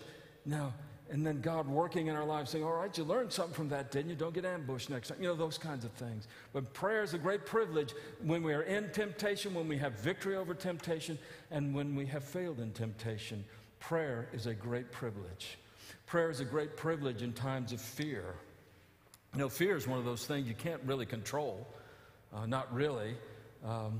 Now, 0.46 0.72
and 1.12 1.26
then 1.26 1.40
God 1.40 1.68
working 1.68 2.08
in 2.08 2.16
our 2.16 2.26
lives 2.26 2.52
saying, 2.52 2.64
All 2.64 2.74
right, 2.74 2.96
you 2.98 3.04
learned 3.04 3.32
something 3.32 3.54
from 3.54 3.70
that, 3.70 3.92
didn't 3.92 4.10
you? 4.10 4.16
Don't 4.16 4.34
get 4.34 4.46
ambushed 4.46 4.90
next 4.90 5.10
time. 5.10 5.18
You 5.22 5.28
know, 5.28 5.36
those 5.36 5.58
kinds 5.58 5.86
of 5.86 5.92
things. 5.92 6.28
But 6.52 6.74
prayer 6.74 7.04
is 7.04 7.14
a 7.14 7.18
great 7.18 7.46
privilege 7.46 7.94
when 8.24 8.42
we 8.42 8.54
are 8.54 8.64
in 8.64 8.90
temptation, 8.92 9.54
when 9.54 9.68
we 9.68 9.78
have 9.78 10.00
victory 10.00 10.36
over 10.36 10.54
temptation, 10.56 11.20
and 11.52 11.76
when 11.76 11.96
we 11.96 12.08
have 12.08 12.24
failed 12.24 12.60
in 12.60 12.72
temptation. 12.72 13.46
Prayer 13.80 14.28
is 14.34 14.48
a 14.48 14.54
great 14.54 14.92
privilege. 14.92 15.60
Prayer 16.08 16.32
is 16.32 16.40
a 16.40 16.46
great 16.46 16.76
privilege 16.76 17.22
in 17.22 17.34
times 17.34 17.72
of 17.72 17.80
fear. 17.80 18.36
You 19.34 19.40
know, 19.40 19.50
fear 19.50 19.76
is 19.76 19.88
one 19.88 20.00
of 20.00 20.06
those 20.06 20.26
things 20.26 20.48
you 20.48 20.56
can't 20.56 20.82
really 20.86 21.06
control. 21.06 21.68
Uh, 22.34 22.48
not 22.48 22.74
really. 22.74 23.16
Um, 23.64 24.00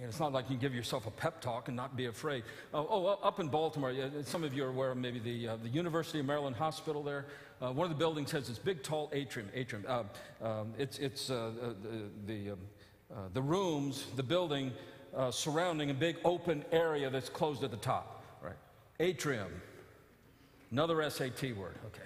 it's 0.00 0.20
not 0.20 0.32
like 0.32 0.44
you 0.44 0.56
can 0.56 0.60
give 0.60 0.74
yourself 0.74 1.06
a 1.06 1.10
pep 1.10 1.40
talk 1.40 1.68
and 1.68 1.76
not 1.76 1.96
be 1.96 2.06
afraid. 2.06 2.44
Oh, 2.72 2.86
oh 2.88 3.06
up 3.22 3.40
in 3.40 3.48
Baltimore, 3.48 3.92
some 4.22 4.44
of 4.44 4.54
you 4.54 4.64
are 4.64 4.68
aware 4.68 4.92
of 4.92 4.96
maybe 4.96 5.18
the, 5.18 5.48
uh, 5.48 5.56
the 5.56 5.68
University 5.68 6.20
of 6.20 6.26
Maryland 6.26 6.56
Hospital 6.56 7.02
there. 7.02 7.26
Uh, 7.60 7.72
one 7.72 7.84
of 7.84 7.90
the 7.90 7.98
buildings 7.98 8.30
has 8.30 8.46
this 8.46 8.58
big, 8.58 8.82
tall 8.84 9.10
atrium. 9.12 9.48
atrium. 9.52 9.84
Uh, 9.88 10.04
um, 10.40 10.72
it's 10.78 10.98
it's 10.98 11.30
uh, 11.30 11.50
the, 11.82 12.32
the, 12.32 12.50
um, 12.52 12.58
uh, 13.12 13.14
the, 13.34 13.42
rooms, 13.42 14.06
the 14.14 14.22
building 14.22 14.72
uh, 15.16 15.30
surrounding 15.32 15.90
a 15.90 15.94
big 15.94 16.16
open 16.24 16.64
area 16.70 17.10
that's 17.10 17.28
closed 17.28 17.64
at 17.64 17.72
the 17.72 17.76
top. 17.76 18.22
Right. 18.40 18.56
Atrium. 19.00 19.50
Another 20.70 21.10
SAT 21.10 21.56
word. 21.56 21.76
Okay. 21.86 22.02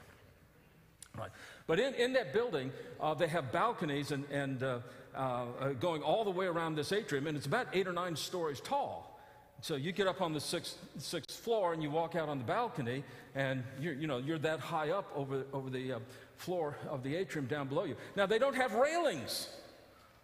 Right. 1.18 1.30
But 1.66 1.78
in, 1.80 1.94
in 1.94 2.12
that 2.14 2.32
building, 2.32 2.72
they 3.18 3.28
have 3.28 3.52
balconies 3.52 4.10
and, 4.10 4.24
and 4.30 4.62
uh, 4.62 4.78
uh, 5.14 5.44
going 5.80 6.02
all 6.02 6.24
the 6.24 6.30
way 6.30 6.46
around 6.46 6.74
this 6.74 6.92
atrium, 6.92 7.26
and 7.26 7.36
it's 7.36 7.46
about 7.46 7.68
eight 7.72 7.86
or 7.86 7.92
nine 7.92 8.16
stories 8.16 8.60
tall. 8.60 9.20
So 9.60 9.76
you 9.76 9.92
get 9.92 10.08
up 10.08 10.20
on 10.20 10.32
the 10.32 10.40
sixth, 10.40 10.76
sixth 10.98 11.38
floor 11.38 11.72
and 11.72 11.82
you 11.82 11.90
walk 11.90 12.16
out 12.16 12.28
on 12.28 12.38
the 12.38 12.44
balcony, 12.44 13.04
and 13.34 13.62
you're, 13.80 13.94
you 13.94 14.08
know, 14.08 14.18
you're 14.18 14.38
that 14.38 14.58
high 14.58 14.90
up 14.90 15.08
over, 15.14 15.44
over 15.52 15.70
the 15.70 15.92
uh, 15.92 15.98
floor 16.36 16.76
of 16.88 17.04
the 17.04 17.14
atrium 17.14 17.46
down 17.46 17.68
below 17.68 17.84
you. 17.84 17.94
Now, 18.16 18.26
they 18.26 18.40
don't 18.40 18.56
have 18.56 18.74
railings 18.74 19.48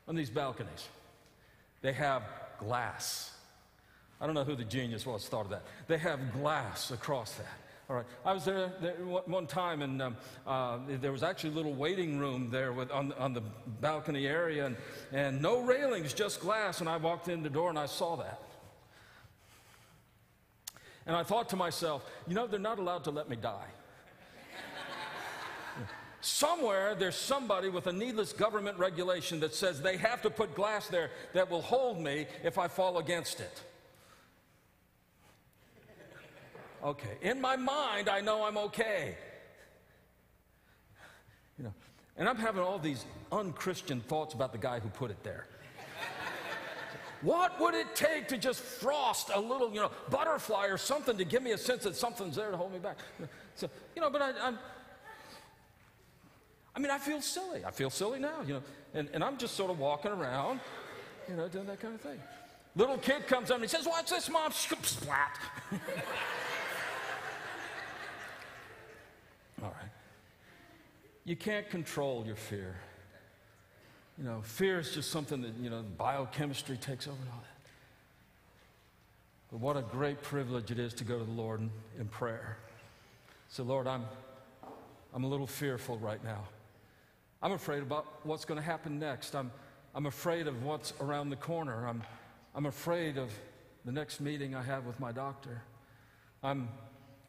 on 0.09 0.17
these 0.17 0.31
balconies, 0.31 0.89
they 1.83 1.93
have 1.93 2.23
glass. 2.59 3.33
I 4.21 4.27
don't 4.27 4.35
know 4.35 4.43
who 4.43 4.57
the 4.57 4.65
genius 4.65 5.07
was 5.07 5.29
thought 5.29 5.45
of 5.45 5.51
that. 5.51 5.63
They 5.87 5.99
have 5.99 6.33
glass 6.33 6.91
across 6.91 7.35
that. 7.35 7.59
All 7.91 7.97
right. 7.97 8.07
I 8.23 8.35
was 8.35 8.45
there, 8.45 8.71
there 8.83 8.97
one 8.97 9.47
time, 9.47 9.81
and 9.81 10.03
um, 10.03 10.17
uh, 10.47 10.79
there 11.01 11.11
was 11.11 11.23
actually 11.23 11.51
a 11.51 11.55
little 11.55 11.73
waiting 11.73 12.19
room 12.19 12.51
there 12.51 12.71
with, 12.71 12.91
on, 12.91 13.13
on 13.15 13.33
the 13.33 13.41
balcony 13.81 14.27
area, 14.27 14.67
and, 14.67 14.77
and 15.11 15.41
no 15.41 15.63
railings, 15.63 16.13
just 16.13 16.41
glass. 16.41 16.81
And 16.81 16.89
I 16.89 16.99
walked 16.99 17.29
in 17.29 17.43
the 17.43 17.49
door 17.49 17.71
and 17.71 17.79
I 17.79 17.87
saw 17.87 18.17
that. 18.17 18.43
And 21.07 21.17
I 21.17 21.23
thought 21.23 21.49
to 21.49 21.57
myself, 21.57 22.05
you 22.27 22.35
know, 22.35 22.47
they're 22.47 22.61
not 22.61 22.79
allowed 22.79 23.05
to 23.05 23.11
let 23.11 23.31
me 23.31 23.37
die. 23.37 23.69
Somewhere 26.21 26.95
there's 26.95 27.17
somebody 27.17 27.71
with 27.71 27.87
a 27.87 27.93
needless 27.93 28.35
government 28.35 28.77
regulation 28.77 29.41
that 29.41 29.55
says 29.55 29.81
they 29.81 29.97
have 29.97 30.21
to 30.23 30.31
put 30.31 30.55
glass 30.55 30.89
there 30.89 31.11
that 31.33 31.49
will 31.49 31.63
hold 31.63 31.99
me 32.01 32.27
if 32.45 32.59
I 32.59 32.69
fall 32.69 32.99
against 32.99 33.41
it. 33.41 33.63
Okay. 36.83 37.19
In 37.23 37.41
my 37.41 37.57
mind, 37.57 38.09
I 38.09 38.21
know 38.21 38.45
I'm 38.45 38.57
okay. 38.59 39.17
You 41.59 41.65
know, 41.65 41.75
and 42.17 42.29
I'm 42.29 42.37
having 42.37 42.63
all 42.63 42.79
these 42.79 43.05
unchristian 43.33 44.01
thoughts 44.03 44.35
about 44.35 44.53
the 44.53 44.59
guy 44.59 44.79
who 44.79 44.89
put 44.89 45.11
it 45.11 45.23
there. 45.25 45.47
what 47.23 47.61
would 47.61 47.75
it 47.75 47.95
take 47.95 48.29
to 48.29 48.39
just 48.39 48.61
frost 48.61 49.31
a 49.35 49.41
little, 49.41 49.73
you 49.73 49.81
know, 49.81 49.91
butterfly 50.11 50.67
or 50.67 50.79
something 50.79 51.17
to 51.19 51.25
give 51.25 51.43
me 51.43 51.51
a 51.51 51.59
sense 51.59 51.83
that 51.85 51.97
something's 51.97 52.37
there 52.37 52.51
to 52.51 52.57
hold 52.57 52.73
me 52.73 52.79
back? 52.79 52.99
So, 53.57 53.69
you 53.97 54.03
know, 54.03 54.11
but 54.11 54.23
I, 54.23 54.33
I'm, 54.41 54.59
I 56.77 56.79
mean, 56.79 56.93
I 56.93 56.99
feel 56.99 57.21
silly. 57.21 57.65
I 57.65 57.73
feel 57.73 57.91
silly 57.91 58.21
now, 58.21 58.43
you 58.47 58.55
know, 58.55 58.63
and, 58.95 59.09
and 59.13 59.25
I'm 59.25 59.37
just 59.37 59.55
sort 59.55 59.73
of 59.73 59.81
walking 59.81 60.13
around, 60.13 60.61
you 61.29 61.35
know, 61.35 61.49
doing 61.49 61.67
that 61.67 61.81
kind 61.81 61.95
of 61.95 62.01
thing. 62.01 62.21
Little 62.77 62.99
kid 62.99 63.27
comes 63.27 63.51
up 63.51 63.57
and 63.57 63.65
he 63.65 63.69
says, 63.69 63.87
Watch 63.87 64.11
this, 64.11 64.31
mom. 64.31 64.53
Splat. 64.83 65.39
All 69.63 69.69
right. 69.69 69.91
You 71.25 71.37
can't 71.37 71.69
control 71.69 72.25
your 72.27 72.37
fear. 72.37 72.77
You 74.17 74.25
know, 74.25 74.41
fear 74.43 74.79
is 74.79 74.95
just 74.95 75.11
something 75.11 75.43
that, 75.43 75.53
you 75.61 75.71
know, 75.71 75.85
biochemistry 75.97 76.77
takes 76.77 77.07
over 77.07 77.17
and 77.21 77.31
all 77.31 77.41
that. 77.41 77.59
But 79.51 79.61
what 79.61 79.77
a 79.77 79.83
great 79.83 80.23
privilege 80.23 80.71
it 80.71 80.79
is 80.79 80.93
to 80.95 81.05
go 81.05 81.19
to 81.19 81.25
the 81.25 81.31
Lord 81.31 81.61
in, 81.61 81.71
in 81.99 82.09
prayer. 82.09 82.59
So, 83.49 83.63
Lord, 83.63 83.87
I'm, 83.87 84.05
I'm 85.15 85.25
a 85.25 85.29
little 85.29 85.47
fearful 85.47 85.99
right 85.99 86.23
now. 86.23 86.45
I'm 87.41 87.53
afraid 87.53 87.83
about 87.83 88.07
what's 88.25 88.45
going 88.45 88.59
to 88.59 88.65
happen 88.67 88.99
next. 88.99 89.35
I'm, 89.35 89.51
I'm 89.95 90.07
afraid 90.07 90.47
of 90.49 90.65
what's 90.65 90.93
around 91.01 91.31
the 91.31 91.37
corner. 91.37 91.87
I'm, 91.87 92.03
I'm 92.55 92.67
afraid 92.67 93.17
of 93.17 93.31
the 93.85 93.93
next 93.93 94.21
meeting 94.21 94.55
I 94.55 94.63
have 94.63 94.85
with 94.85 94.99
my 94.99 95.13
doctor. 95.13 95.63
I'm 96.43 96.69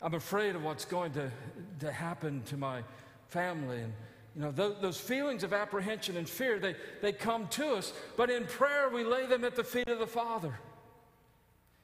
I'm 0.02 0.14
afraid 0.14 0.56
of 0.56 0.64
what's 0.64 0.86
going 0.86 1.12
to, 1.14 1.32
to 1.80 1.92
happen 1.92 2.42
to 2.44 2.58
my 2.58 2.84
family. 3.28 3.82
And, 3.82 3.94
you 4.36 4.42
know, 4.42 4.52
those, 4.52 4.76
those 4.82 5.00
feelings 5.00 5.44
of 5.44 5.54
apprehension 5.54 6.16
and 6.18 6.28
fear, 6.28 6.60
they, 6.60 6.76
they 7.02 7.12
come 7.12 7.48
to 7.50 7.74
us, 7.74 7.92
but 8.16 8.30
in 8.30 8.46
prayer, 8.46 8.90
we 8.90 9.04
lay 9.04 9.26
them 9.26 9.44
at 9.44 9.56
the 9.56 9.64
feet 9.64 9.90
of 9.90 10.00
the 10.00 10.08
Father. 10.08 10.58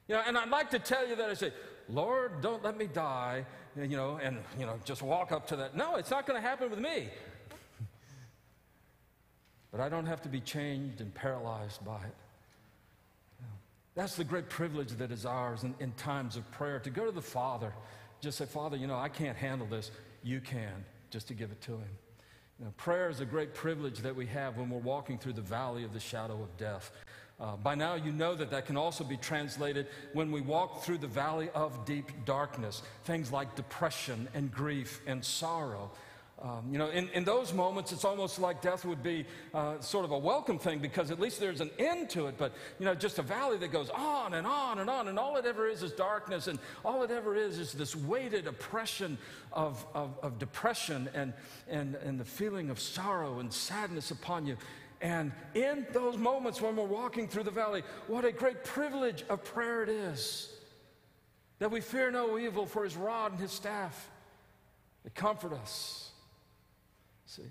You 0.08 0.14
know, 0.14 0.22
and 0.26 0.38
I'd 0.38 0.48
like 0.48 0.70
to 0.70 0.78
tell 0.78 1.06
you 1.06 1.16
that 1.16 1.28
I 1.28 1.34
say, 1.34 1.52
Lord, 1.88 2.40
don't 2.40 2.64
let 2.64 2.76
me 2.76 2.86
die, 2.86 3.44
and, 3.76 3.90
you 3.90 3.96
know, 3.96 4.18
and, 4.22 4.38
you 4.58 4.64
know, 4.64 4.78
just 4.84 5.02
walk 5.02 5.30
up 5.30 5.46
to 5.48 5.56
that. 5.56 5.76
No, 5.76 5.96
it's 5.96 6.10
not 6.10 6.26
going 6.26 6.40
to 6.40 6.46
happen 6.46 6.70
with 6.70 6.78
me. 6.78 7.08
But 9.72 9.80
I 9.80 9.90
don't 9.90 10.06
have 10.06 10.22
to 10.22 10.30
be 10.30 10.40
changed 10.40 11.02
and 11.02 11.12
paralyzed 11.12 11.84
by 11.84 11.96
it. 11.96 12.14
That's 13.96 14.14
the 14.14 14.24
great 14.24 14.48
privilege 14.48 14.90
that 14.92 15.10
is 15.10 15.26
ours 15.26 15.64
in, 15.64 15.74
in 15.80 15.90
times 15.92 16.36
of 16.36 16.48
prayer 16.52 16.78
to 16.78 16.90
go 16.90 17.04
to 17.06 17.10
the 17.10 17.20
Father 17.20 17.72
just 18.26 18.38
say, 18.38 18.44
Father, 18.44 18.76
you 18.76 18.88
know, 18.88 18.98
I 18.98 19.08
can't 19.08 19.36
handle 19.36 19.68
this. 19.68 19.92
You 20.24 20.40
can, 20.40 20.84
just 21.10 21.28
to 21.28 21.34
give 21.34 21.52
it 21.52 21.60
to 21.62 21.72
Him. 21.72 21.88
You 22.58 22.64
know, 22.64 22.72
prayer 22.76 23.08
is 23.08 23.20
a 23.20 23.24
great 23.24 23.54
privilege 23.54 24.00
that 24.00 24.16
we 24.16 24.26
have 24.26 24.56
when 24.56 24.68
we're 24.68 24.78
walking 24.78 25.16
through 25.16 25.34
the 25.34 25.42
valley 25.42 25.84
of 25.84 25.92
the 25.92 26.00
shadow 26.00 26.42
of 26.42 26.56
death. 26.56 26.90
Uh, 27.38 27.54
by 27.56 27.76
now, 27.76 27.94
you 27.94 28.10
know 28.10 28.34
that 28.34 28.50
that 28.50 28.66
can 28.66 28.76
also 28.76 29.04
be 29.04 29.16
translated 29.16 29.86
when 30.12 30.32
we 30.32 30.40
walk 30.40 30.82
through 30.82 30.98
the 30.98 31.06
valley 31.06 31.50
of 31.54 31.84
deep 31.84 32.10
darkness. 32.24 32.82
Things 33.04 33.30
like 33.30 33.54
depression 33.54 34.26
and 34.34 34.50
grief 34.50 35.00
and 35.06 35.24
sorrow. 35.24 35.92
Um, 36.42 36.68
you 36.70 36.76
know, 36.76 36.90
in, 36.90 37.08
in 37.10 37.24
those 37.24 37.54
moments, 37.54 37.92
it's 37.92 38.04
almost 38.04 38.38
like 38.38 38.60
death 38.60 38.84
would 38.84 39.02
be 39.02 39.24
uh, 39.54 39.80
sort 39.80 40.04
of 40.04 40.10
a 40.10 40.18
welcome 40.18 40.58
thing 40.58 40.80
because 40.80 41.10
at 41.10 41.18
least 41.18 41.40
there's 41.40 41.62
an 41.62 41.70
end 41.78 42.10
to 42.10 42.26
it. 42.26 42.36
But, 42.36 42.52
you 42.78 42.84
know, 42.84 42.94
just 42.94 43.18
a 43.18 43.22
valley 43.22 43.56
that 43.58 43.72
goes 43.72 43.88
on 43.88 44.34
and 44.34 44.46
on 44.46 44.78
and 44.80 44.90
on, 44.90 45.08
and 45.08 45.18
all 45.18 45.36
it 45.38 45.46
ever 45.46 45.66
is 45.66 45.82
is 45.82 45.92
darkness, 45.92 46.46
and 46.46 46.58
all 46.84 47.02
it 47.02 47.10
ever 47.10 47.34
is 47.34 47.58
is 47.58 47.72
this 47.72 47.96
weighted 47.96 48.46
oppression 48.46 49.16
of, 49.50 49.84
of, 49.94 50.18
of 50.22 50.38
depression 50.38 51.08
and, 51.14 51.32
and, 51.68 51.94
and 51.94 52.20
the 52.20 52.24
feeling 52.24 52.68
of 52.68 52.78
sorrow 52.78 53.38
and 53.38 53.50
sadness 53.50 54.10
upon 54.10 54.46
you. 54.46 54.58
And 55.00 55.32
in 55.54 55.86
those 55.92 56.18
moments 56.18 56.60
when 56.60 56.76
we're 56.76 56.84
walking 56.84 57.28
through 57.28 57.44
the 57.44 57.50
valley, 57.50 57.82
what 58.08 58.26
a 58.26 58.32
great 58.32 58.62
privilege 58.62 59.24
of 59.30 59.42
prayer 59.42 59.82
it 59.82 59.88
is 59.88 60.52
that 61.58 61.70
we 61.70 61.80
fear 61.80 62.10
no 62.10 62.38
evil, 62.38 62.66
for 62.66 62.84
his 62.84 62.94
rod 62.96 63.32
and 63.32 63.40
his 63.40 63.52
staff, 63.52 64.10
they 65.04 65.10
comfort 65.10 65.54
us. 65.54 66.05
See? 67.26 67.42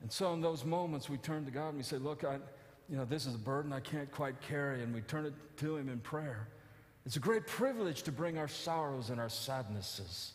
And 0.00 0.10
so 0.10 0.32
in 0.32 0.40
those 0.40 0.64
moments, 0.64 1.08
we 1.08 1.16
turn 1.18 1.44
to 1.44 1.50
God 1.50 1.68
and 1.68 1.76
we 1.78 1.82
say, 1.82 1.96
Look, 1.96 2.24
I, 2.24 2.38
you 2.88 2.96
know, 2.96 3.04
this 3.04 3.26
is 3.26 3.34
a 3.34 3.38
burden 3.38 3.72
I 3.72 3.80
can't 3.80 4.10
quite 4.10 4.40
carry, 4.40 4.82
and 4.82 4.94
we 4.94 5.00
turn 5.02 5.26
it 5.26 5.34
to 5.58 5.76
Him 5.76 5.88
in 5.88 6.00
prayer. 6.00 6.48
It's 7.06 7.16
a 7.16 7.20
great 7.20 7.46
privilege 7.46 8.02
to 8.02 8.12
bring 8.12 8.38
our 8.38 8.48
sorrows 8.48 9.10
and 9.10 9.20
our 9.20 9.28
sadnesses 9.28 10.32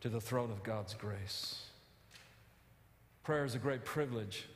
to 0.00 0.08
the 0.08 0.20
throne 0.20 0.50
of 0.50 0.62
God's 0.62 0.94
grace. 0.94 1.62
Prayer 3.24 3.44
is 3.44 3.54
a 3.54 3.58
great 3.58 3.84
privilege 3.84 4.46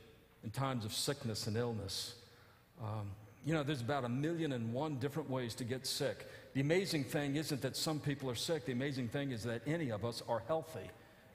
in 0.43 0.51
times 0.51 0.85
of 0.85 0.93
sickness 0.93 1.47
and 1.47 1.57
illness. 1.57 2.15
Um, 2.81 3.11
you 3.45 3.53
know, 3.53 3.63
there's 3.63 3.81
about 3.81 4.05
a 4.05 4.09
million 4.09 4.53
and 4.53 4.73
one 4.73 4.95
different 4.95 5.29
ways 5.29 5.53
to 5.55 5.63
get 5.63 5.85
sick. 5.85 6.27
The 6.53 6.61
amazing 6.61 7.03
thing 7.03 7.35
isn't 7.35 7.61
that 7.61 7.75
some 7.75 7.99
people 7.99 8.29
are 8.29 8.35
sick, 8.35 8.65
the 8.65 8.71
amazing 8.71 9.09
thing 9.09 9.31
is 9.31 9.43
that 9.43 9.61
any 9.67 9.91
of 9.91 10.05
us 10.05 10.21
are 10.29 10.43
healthy 10.47 10.89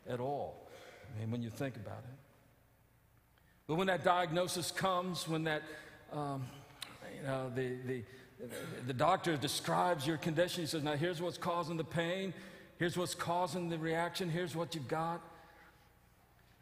at 0.08 0.20
all. 0.20 0.67
I 1.14 1.20
mean, 1.20 1.30
when 1.30 1.42
you 1.42 1.50
think 1.50 1.76
about 1.76 1.98
it. 1.98 2.18
But 3.66 3.76
when 3.76 3.86
that 3.88 4.02
diagnosis 4.02 4.70
comes, 4.70 5.28
when 5.28 5.44
that, 5.44 5.62
um, 6.12 6.46
you 7.14 7.22
know, 7.22 7.52
the, 7.54 7.76
the, 7.86 8.02
the 8.86 8.92
doctor 8.94 9.36
describes 9.36 10.06
your 10.06 10.16
condition, 10.16 10.62
he 10.62 10.66
says, 10.66 10.82
now 10.82 10.96
here's 10.96 11.20
what's 11.20 11.36
causing 11.36 11.76
the 11.76 11.84
pain, 11.84 12.32
here's 12.78 12.96
what's 12.96 13.14
causing 13.14 13.68
the 13.68 13.78
reaction, 13.78 14.30
here's 14.30 14.56
what 14.56 14.74
you've 14.74 14.88
got. 14.88 15.20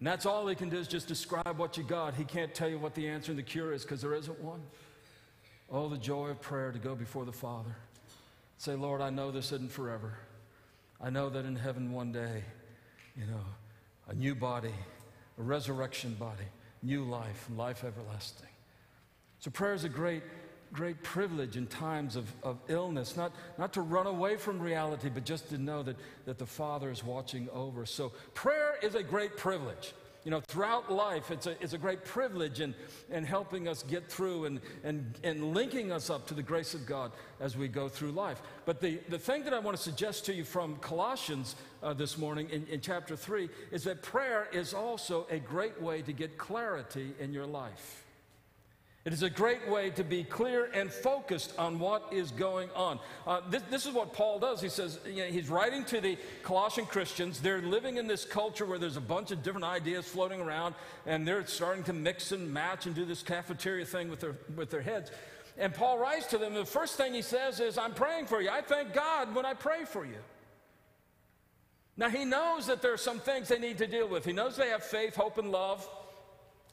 And 0.01 0.07
that's 0.07 0.27
all 0.27 0.47
he 0.47 0.55
can 0.55 0.69
do 0.69 0.77
is 0.77 0.89
just 0.89 1.09
describe 1.09 1.57
what 1.59 1.79
you 1.79 1.85
got. 1.85 2.15
He 2.15 2.25
can't 2.25 2.55
tell 2.55 2.69
you 2.69 2.79
what 2.79 2.95
the 2.95 3.09
answer 3.09 3.33
and 3.33 3.39
the 3.39 3.45
cure 3.45 3.73
is 3.73 3.83
because 3.83 4.03
there 4.03 4.15
isn't 4.15 4.41
one. 4.41 4.61
Oh, 5.71 5.89
the 5.89 5.97
joy 5.97 6.29
of 6.29 6.41
prayer 6.41 6.71
to 6.71 6.79
go 6.79 6.95
before 6.95 7.25
the 7.25 7.33
Father. 7.33 7.77
Say, 8.59 8.75
Lord, 8.75 9.01
I 9.01 9.11
know 9.11 9.31
this 9.31 9.53
isn't 9.53 9.73
forever. 9.73 10.15
I 11.01 11.11
know 11.11 11.29
that 11.31 11.45
in 11.45 11.57
heaven 11.57 11.93
one 11.93 12.13
day, 12.13 12.45
you 13.17 13.27
know, 13.27 13.45
a 14.09 14.15
new 14.15 14.35
body, 14.35 14.75
a 15.39 15.43
resurrection 15.43 16.15
body, 16.15 16.45
new 16.83 17.05
life, 17.05 17.49
life 17.57 17.85
everlasting. 17.85 18.49
So 19.39 19.51
prayer 19.51 19.75
is 19.75 19.85
a 19.85 19.89
great, 19.89 20.23
great 20.73 21.03
privilege 21.03 21.57
in 21.57 21.67
times 21.67 22.17
of, 22.17 22.33
of 22.43 22.59
illness, 22.69 23.17
not, 23.17 23.33
not 23.59 23.73
to 23.75 23.81
run 23.81 24.07
away 24.07 24.37
from 24.37 24.61
reality, 24.61 25.09
but 25.09 25.25
just 25.25 25.49
to 25.51 25.59
know 25.59 25.83
that, 25.83 25.97
that 26.25 26.39
the 26.39 26.47
Father 26.47 26.91
is 26.91 27.05
watching 27.05 27.49
over. 27.53 27.87
So 27.87 28.13
prayer 28.35 28.77
is 28.83 28.95
a 28.95 29.03
great 29.03 29.37
privilege. 29.37 29.93
You 30.27 30.33
know, 30.33 30.41
throughout 30.41 30.93
life, 30.93 31.31
it's 31.31 31.47
a, 31.47 31.53
it's 31.63 31.73
a 31.73 31.79
great 31.79 32.05
privilege 32.05 32.61
in, 32.61 32.75
in 33.13 33.23
helping 33.23 33.69
us 33.69 33.85
get 33.85 34.11
through 34.11 34.47
and, 34.47 34.61
and, 34.83 35.21
and 35.23 35.55
linking 35.55 35.93
us 35.93 36.11
up 36.11 36.27
to 36.27 36.35
the 36.35 36.43
grace 36.43 36.75
of 36.75 36.85
God 36.85 37.13
as 37.39 37.57
we 37.57 37.69
go 37.69 37.89
through 37.89 38.11
life. 38.11 38.43
But 38.65 38.81
the, 38.81 38.99
the 39.09 39.21
thing 39.21 39.45
that 39.45 39.55
I 39.55 39.61
want 39.61 39.77
to 39.77 39.83
suggest 39.83 40.27
to 40.27 40.35
you 40.35 40.43
from 40.43 40.79
Colossians 40.79 41.55
uh, 41.81 41.95
this 41.95 42.19
morning 42.19 42.51
in, 42.51 42.67
in 42.67 42.81
chapter 42.81 43.15
3 43.15 43.49
is 43.71 43.85
that 43.85 44.03
prayer 44.03 44.49
is 44.53 44.75
also 44.75 45.29
a 45.31 45.39
great 45.39 45.81
way 45.81 46.03
to 46.03 46.13
get 46.13 46.37
clarity 46.37 47.13
in 47.21 47.33
your 47.33 47.47
life. 47.47 48.06
It 49.07 49.13
is 49.13 49.23
a 49.23 49.31
great 49.31 49.69
way 49.69 49.91
to 49.91 50.03
be 50.03 50.25
clear 50.25 50.69
and 50.75 50.93
focused 50.93 51.57
on 51.61 51.79
what 51.79 52.09
is 52.11 52.33
going 52.33 52.69
on. 52.75 52.99
Uh, 53.25 53.41
this, 53.49 53.63
this, 53.71 53.87
is 53.87 53.93
what 53.93 54.13
Paul 54.13 54.41
does. 54.41 54.61
He 54.61 54.69
says, 54.69 54.99
you 55.07 55.19
know, 55.19 55.27
he's 55.27 55.49
writing 55.49 55.85
to 55.85 56.01
the 56.01 56.19
Colossian 56.43 56.87
Christians. 56.87 57.41
They're 57.41 57.63
living 57.63 57.99
in 57.99 58.09
this 58.09 58.25
culture 58.25 58.67
where 58.67 58.81
there's 58.81 58.97
a 58.97 59.01
bunch 59.01 59.31
of 59.31 59.45
different 59.45 59.65
ideas 59.65 60.09
floating 60.09 60.41
around, 60.41 60.75
and 61.07 61.27
they're 61.27 61.47
starting 61.47 61.85
to 61.85 61.93
mix 61.93 62.33
and 62.33 62.53
match 62.53 62.87
and 62.87 62.97
do 62.97 63.05
this 63.05 63.23
cafeteria 63.23 63.85
thing 63.85 64.11
with 64.11 64.19
their, 64.19 64.35
with 64.57 64.71
their 64.71 64.83
heads. 64.83 65.13
And 65.57 65.73
Paul 65.73 65.99
writes 65.99 66.27
to 66.29 66.39
them, 66.39 66.55
the 66.55 66.65
first 66.65 66.97
thing 66.97 67.15
he 67.15 67.23
says 67.23 67.61
is, 67.61 67.79
I'm 67.79 67.95
praying 67.95 68.27
for 68.27 68.43
you. 68.43 68.51
I 68.51 68.61
thank 68.61 68.93
God 68.93 69.33
when 69.37 69.47
I 69.47 69.55
pray 69.55 69.85
for 69.85 70.05
you. 70.05 70.19
Now, 71.97 72.11
he 72.11 72.25
knows 72.25 72.67
that 72.67 72.83
there 72.83 72.93
are 72.93 72.99
some 72.99 73.21
things 73.21 73.47
they 73.47 73.61
need 73.61 73.79
to 73.79 73.87
deal 73.87 74.09
with. 74.09 74.25
He 74.25 74.33
knows 74.33 74.57
they 74.57 74.71
have 74.71 74.83
faith, 74.83 75.15
hope, 75.15 75.39
and 75.39 75.53
love. 75.53 75.89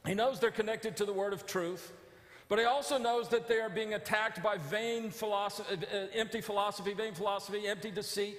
He 0.04 0.14
knows 0.14 0.40
they're 0.40 0.50
connected 0.50 0.96
to 0.96 1.04
the 1.04 1.12
word 1.12 1.32
of 1.32 1.46
truth. 1.46 1.92
But 2.54 2.60
he 2.60 2.66
also 2.66 2.98
knows 2.98 3.28
that 3.30 3.48
they 3.48 3.58
are 3.58 3.68
being 3.68 3.94
attacked 3.94 4.40
by 4.40 4.58
vain 4.58 5.10
philosophy, 5.10 5.74
uh, 5.92 5.96
uh, 5.96 6.06
empty 6.14 6.40
philosophy, 6.40 6.94
vain 6.94 7.12
philosophy, 7.12 7.66
empty 7.66 7.90
deceit. 7.90 8.36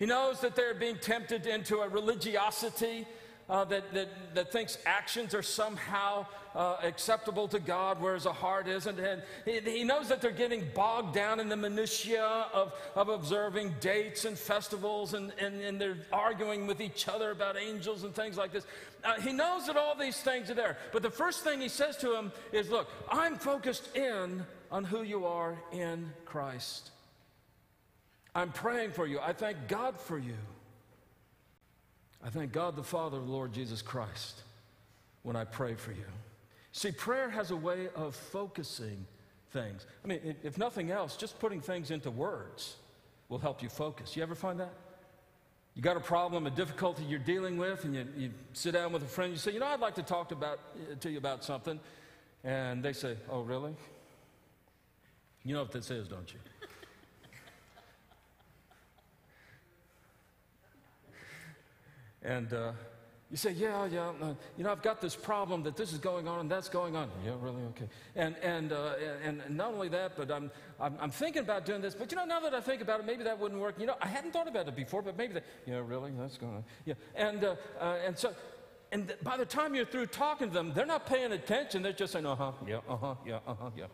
He 0.00 0.06
knows 0.06 0.40
that 0.40 0.56
they're 0.56 0.74
being 0.74 0.98
tempted 0.98 1.46
into 1.46 1.76
a 1.78 1.88
religiosity 1.88 3.06
uh, 3.50 3.64
that, 3.64 3.92
that, 3.92 4.08
that 4.34 4.52
thinks 4.52 4.78
actions 4.86 5.34
are 5.34 5.42
somehow 5.42 6.24
uh, 6.54 6.76
acceptable 6.84 7.48
to 7.48 7.58
God, 7.58 8.00
whereas 8.00 8.24
a 8.24 8.32
heart 8.32 8.68
isn't. 8.68 8.98
And 8.98 9.22
he, 9.44 9.58
he, 9.60 9.84
knows 9.84 10.08
that 10.08 10.20
they're 10.20 10.30
getting 10.30 10.64
bogged 10.72 11.14
down 11.14 11.40
in 11.40 11.48
the 11.48 11.56
minutiae 11.56 12.46
of, 12.54 12.72
of 12.94 13.08
observing 13.08 13.74
dates 13.80 14.24
and 14.24 14.38
festivals, 14.38 15.14
and, 15.14 15.32
and, 15.40 15.60
and 15.60 15.80
they're 15.80 15.98
arguing 16.12 16.68
with 16.68 16.80
each 16.80 17.08
other 17.08 17.32
about 17.32 17.56
angels 17.56 18.04
and 18.04 18.14
things 18.14 18.36
like 18.36 18.52
this. 18.52 18.64
Uh, 19.02 19.20
he 19.20 19.32
knows 19.32 19.66
that 19.66 19.76
all 19.76 19.96
these 19.96 20.18
things 20.18 20.48
are 20.48 20.54
there. 20.54 20.78
But 20.92 21.02
the 21.02 21.10
first 21.10 21.42
thing 21.42 21.60
he 21.60 21.68
says 21.68 21.96
to 21.98 22.14
him 22.14 22.32
is, 22.52 22.70
Look, 22.70 22.88
I'm 23.10 23.36
focused 23.36 23.96
in 23.96 24.46
on 24.70 24.84
who 24.84 25.02
you 25.02 25.26
are 25.26 25.58
in 25.72 26.12
Christ. 26.24 26.90
I'm 28.32 28.52
praying 28.52 28.92
for 28.92 29.08
you. 29.08 29.18
I 29.18 29.32
thank 29.32 29.66
God 29.66 29.98
for 29.98 30.18
you. 30.18 30.36
I 32.24 32.28
thank 32.30 32.52
God 32.52 32.76
the 32.76 32.82
Father 32.82 33.16
of 33.18 33.26
the 33.26 33.32
Lord 33.32 33.52
Jesus 33.52 33.82
Christ 33.82 34.42
when 35.22 35.36
I 35.36 35.44
pray 35.44 35.74
for 35.74 35.92
you. 35.92 36.04
See, 36.72 36.92
prayer 36.92 37.30
has 37.30 37.50
a 37.50 37.56
way 37.56 37.88
of 37.94 38.14
focusing 38.14 39.06
things. 39.50 39.86
I 40.04 40.08
mean, 40.08 40.36
if 40.42 40.58
nothing 40.58 40.90
else, 40.90 41.16
just 41.16 41.38
putting 41.38 41.60
things 41.60 41.90
into 41.90 42.10
words 42.10 42.76
will 43.28 43.38
help 43.38 43.62
you 43.62 43.68
focus. 43.68 44.16
You 44.16 44.22
ever 44.22 44.34
find 44.34 44.60
that? 44.60 44.72
You 45.74 45.82
got 45.82 45.96
a 45.96 46.00
problem, 46.00 46.46
a 46.46 46.50
difficulty 46.50 47.04
you're 47.04 47.18
dealing 47.18 47.56
with, 47.56 47.84
and 47.84 47.94
you, 47.94 48.06
you 48.16 48.30
sit 48.52 48.72
down 48.72 48.92
with 48.92 49.02
a 49.02 49.06
friend, 49.06 49.32
you 49.32 49.38
say, 49.38 49.52
You 49.52 49.60
know, 49.60 49.66
I'd 49.66 49.80
like 49.80 49.94
to 49.96 50.02
talk 50.02 50.32
about, 50.32 50.58
uh, 50.74 50.94
to 50.96 51.10
you 51.10 51.18
about 51.18 51.44
something. 51.44 51.78
And 52.44 52.82
they 52.82 52.92
say, 52.92 53.16
Oh, 53.28 53.42
really? 53.42 53.74
You 55.44 55.54
know 55.54 55.62
what 55.62 55.72
this 55.72 55.90
is, 55.90 56.08
don't 56.08 56.30
you? 56.32 56.38
And 62.22 62.52
uh, 62.52 62.72
you 63.30 63.36
say, 63.36 63.52
yeah, 63.52 63.86
yeah, 63.86 64.10
uh, 64.20 64.34
you 64.56 64.64
know, 64.64 64.72
I've 64.72 64.82
got 64.82 65.00
this 65.00 65.14
problem 65.14 65.62
that 65.62 65.76
this 65.76 65.92
is 65.92 65.98
going 65.98 66.26
on 66.26 66.40
and 66.40 66.50
that's 66.50 66.68
going 66.68 66.96
on. 66.96 67.08
Yeah, 67.24 67.34
really? 67.40 67.62
Okay. 67.70 67.88
And, 68.16 68.34
and, 68.38 68.72
uh, 68.72 68.94
and, 69.22 69.40
not 69.48 69.72
only 69.72 69.88
that, 69.90 70.16
but 70.16 70.32
I'm, 70.32 70.50
I'm, 70.80 70.96
I'm, 71.00 71.10
thinking 71.12 71.42
about 71.42 71.64
doing 71.64 71.80
this, 71.80 71.94
but 71.94 72.10
you 72.10 72.16
know, 72.16 72.24
now 72.24 72.40
that 72.40 72.54
I 72.54 72.60
think 72.60 72.82
about 72.82 72.98
it, 72.98 73.06
maybe 73.06 73.22
that 73.22 73.38
wouldn't 73.38 73.60
work. 73.60 73.76
You 73.78 73.86
know, 73.86 73.94
I 74.02 74.08
hadn't 74.08 74.32
thought 74.32 74.48
about 74.48 74.66
it 74.66 74.74
before, 74.74 75.00
but 75.00 75.16
maybe 75.16 75.34
that, 75.34 75.44
yeah, 75.64 75.80
really? 75.84 76.10
That's 76.18 76.36
going 76.38 76.56
on. 76.56 76.64
Yeah. 76.84 76.94
And, 77.14 77.44
uh, 77.44 77.54
uh, 77.80 77.98
and 78.04 78.18
so, 78.18 78.34
and 78.90 79.06
th- 79.06 79.20
by 79.20 79.36
the 79.36 79.46
time 79.46 79.76
you're 79.76 79.84
through 79.84 80.06
talking 80.06 80.48
to 80.48 80.54
them, 80.54 80.72
they're 80.74 80.84
not 80.84 81.06
paying 81.06 81.30
attention. 81.30 81.82
They're 81.82 81.92
just 81.92 82.12
saying, 82.12 82.26
uh 82.26 82.34
huh, 82.34 82.52
yeah, 82.66 82.80
uh 82.88 82.96
huh, 82.96 83.14
yeah, 83.24 83.38
uh 83.46 83.54
huh, 83.54 83.70
yeah. 83.76 83.84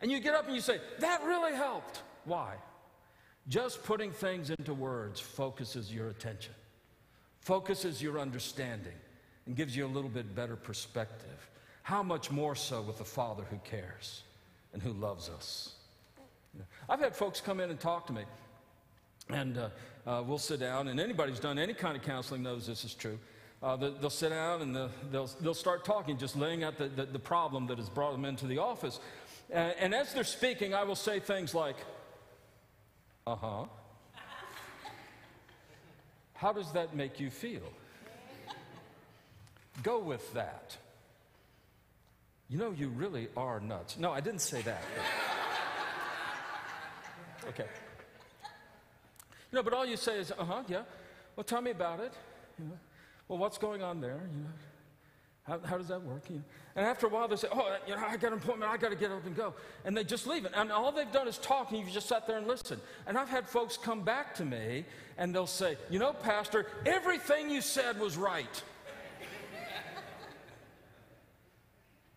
And 0.00 0.12
you 0.12 0.20
get 0.20 0.34
up 0.34 0.46
and 0.46 0.54
you 0.54 0.60
say, 0.60 0.78
that 1.00 1.24
really 1.24 1.54
helped. 1.54 2.02
Why? 2.24 2.54
Just 3.48 3.82
putting 3.82 4.12
things 4.12 4.50
into 4.50 4.74
words 4.74 5.18
focuses 5.18 5.92
your 5.92 6.08
attention 6.10 6.54
focuses 7.42 8.00
your 8.00 8.18
understanding 8.18 8.94
and 9.46 9.56
gives 9.56 9.76
you 9.76 9.84
a 9.84 9.88
little 9.88 10.10
bit 10.10 10.34
better 10.34 10.56
perspective. 10.56 11.50
How 11.82 12.02
much 12.02 12.30
more 12.30 12.54
so 12.54 12.80
with 12.80 13.00
a 13.00 13.04
Father 13.04 13.42
who 13.50 13.58
cares 13.64 14.22
and 14.72 14.80
who 14.80 14.92
loves 14.92 15.28
us? 15.28 15.74
I've 16.88 17.00
had 17.00 17.14
folks 17.16 17.40
come 17.40 17.60
in 17.60 17.70
and 17.70 17.80
talk 17.80 18.06
to 18.06 18.12
me, 18.12 18.22
and 19.28 19.58
uh, 19.58 19.68
uh, 20.06 20.22
we'll 20.24 20.38
sit 20.38 20.60
down, 20.60 20.88
and 20.88 21.00
anybody 21.00 21.30
who's 21.30 21.40
done 21.40 21.58
any 21.58 21.74
kind 21.74 21.96
of 21.96 22.02
counseling 22.02 22.42
knows 22.42 22.66
this 22.66 22.84
is 22.84 22.94
true. 22.94 23.18
Uh, 23.62 23.76
they'll 23.76 24.10
sit 24.10 24.30
down 24.30 24.60
and 24.60 24.74
they'll, 24.74 25.28
they'll, 25.40 25.54
start 25.54 25.84
talking, 25.84 26.18
just 26.18 26.36
laying 26.36 26.64
out 26.64 26.76
the, 26.76 26.88
the, 26.88 27.06
the, 27.06 27.18
problem 27.18 27.68
that 27.68 27.78
has 27.78 27.88
brought 27.88 28.10
them 28.10 28.24
into 28.24 28.44
the 28.48 28.58
office. 28.58 28.98
and 29.52 29.94
as 29.94 30.12
they're 30.12 30.24
speaking, 30.24 30.74
I 30.74 30.82
will 30.82 30.96
say 30.96 31.20
things 31.20 31.54
like, 31.54 31.76
uh 33.24 33.36
huh. 33.36 33.64
How 36.42 36.52
does 36.52 36.72
that 36.72 36.96
make 36.96 37.20
you 37.20 37.30
feel? 37.30 37.62
Go 39.84 40.00
with 40.00 40.34
that. 40.34 40.76
You 42.48 42.58
know, 42.58 42.72
you 42.72 42.88
really 42.88 43.28
are 43.36 43.60
nuts. 43.60 43.96
No, 43.96 44.10
I 44.10 44.20
didn't 44.20 44.40
say 44.40 44.60
that. 44.62 44.82
But... 44.96 45.04
Okay. 47.48 47.66
You 49.50 49.56
know, 49.56 49.62
but 49.64 49.72
all 49.72 49.84
you 49.84 49.96
say 49.96 50.18
is, 50.18 50.30
uh 50.30 50.44
huh, 50.44 50.62
yeah. 50.68 50.82
Well, 51.34 51.44
tell 51.44 51.60
me 51.60 51.72
about 51.72 51.98
it. 51.98 52.12
You 52.58 52.66
know, 52.66 52.78
well, 53.26 53.38
what's 53.38 53.58
going 53.58 53.82
on 53.82 54.00
there? 54.00 54.20
You 54.32 54.42
know, 54.42 54.50
how, 55.44 55.58
how 55.64 55.76
does 55.76 55.88
that 55.88 56.02
work? 56.02 56.22
You 56.30 56.36
know? 56.36 56.42
And 56.76 56.86
after 56.86 57.06
a 57.06 57.10
while, 57.10 57.26
they 57.26 57.36
say, 57.36 57.48
Oh, 57.52 57.76
you 57.86 57.96
know, 57.96 58.02
I 58.06 58.16
got 58.16 58.32
an 58.32 58.38
appointment. 58.38 58.70
I 58.70 58.76
got 58.76 58.90
to 58.90 58.96
get 58.96 59.10
up 59.10 59.26
and 59.26 59.34
go. 59.34 59.54
And 59.84 59.96
they 59.96 60.04
just 60.04 60.26
leave 60.26 60.44
it. 60.44 60.52
And 60.54 60.70
all 60.70 60.92
they've 60.92 61.10
done 61.10 61.26
is 61.26 61.38
talk, 61.38 61.70
and 61.70 61.80
you've 61.80 61.90
just 61.90 62.08
sat 62.08 62.26
there 62.26 62.38
and 62.38 62.46
listened. 62.46 62.80
And 63.06 63.18
I've 63.18 63.28
had 63.28 63.48
folks 63.48 63.76
come 63.76 64.02
back 64.02 64.34
to 64.36 64.44
me, 64.44 64.84
and 65.18 65.34
they'll 65.34 65.46
say, 65.46 65.76
You 65.90 65.98
know, 65.98 66.12
Pastor, 66.12 66.66
everything 66.86 67.50
you 67.50 67.60
said 67.60 67.98
was 67.98 68.16
right. 68.16 68.62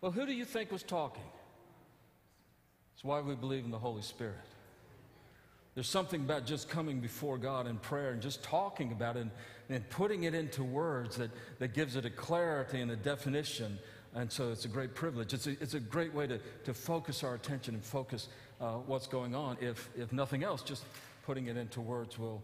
well, 0.00 0.12
who 0.12 0.24
do 0.24 0.32
you 0.32 0.44
think 0.44 0.70
was 0.70 0.84
talking? 0.84 1.24
It's 2.94 3.04
why 3.04 3.20
we 3.20 3.34
believe 3.34 3.64
in 3.64 3.72
the 3.72 3.78
Holy 3.78 4.02
Spirit. 4.02 4.36
There's 5.74 5.88
something 5.88 6.22
about 6.22 6.46
just 6.46 6.70
coming 6.70 7.00
before 7.00 7.36
God 7.36 7.66
in 7.66 7.76
prayer 7.76 8.12
and 8.12 8.22
just 8.22 8.42
talking 8.42 8.92
about 8.92 9.16
it 9.16 9.20
and, 9.20 9.30
and 9.68 9.88
putting 9.90 10.24
it 10.24 10.34
into 10.34 10.62
words 10.62 11.16
that, 11.16 11.30
that 11.58 11.74
gives 11.74 11.96
it 11.96 12.04
a 12.04 12.10
clarity 12.10 12.80
and 12.80 12.90
a 12.90 12.96
definition. 12.96 13.78
And 14.14 14.30
so 14.30 14.50
it's 14.50 14.64
a 14.64 14.68
great 14.68 14.94
privilege. 14.94 15.34
It's 15.34 15.46
a, 15.46 15.50
it's 15.60 15.74
a 15.74 15.80
great 15.80 16.14
way 16.14 16.26
to, 16.26 16.40
to 16.64 16.74
focus 16.74 17.22
our 17.24 17.34
attention 17.34 17.74
and 17.74 17.84
focus 17.84 18.28
uh, 18.60 18.74
what's 18.74 19.06
going 19.06 19.34
on. 19.34 19.56
If, 19.60 19.90
if 19.96 20.12
nothing 20.12 20.44
else, 20.44 20.62
just 20.62 20.84
putting 21.24 21.46
it 21.46 21.56
into 21.56 21.80
words 21.80 22.18
will 22.18 22.42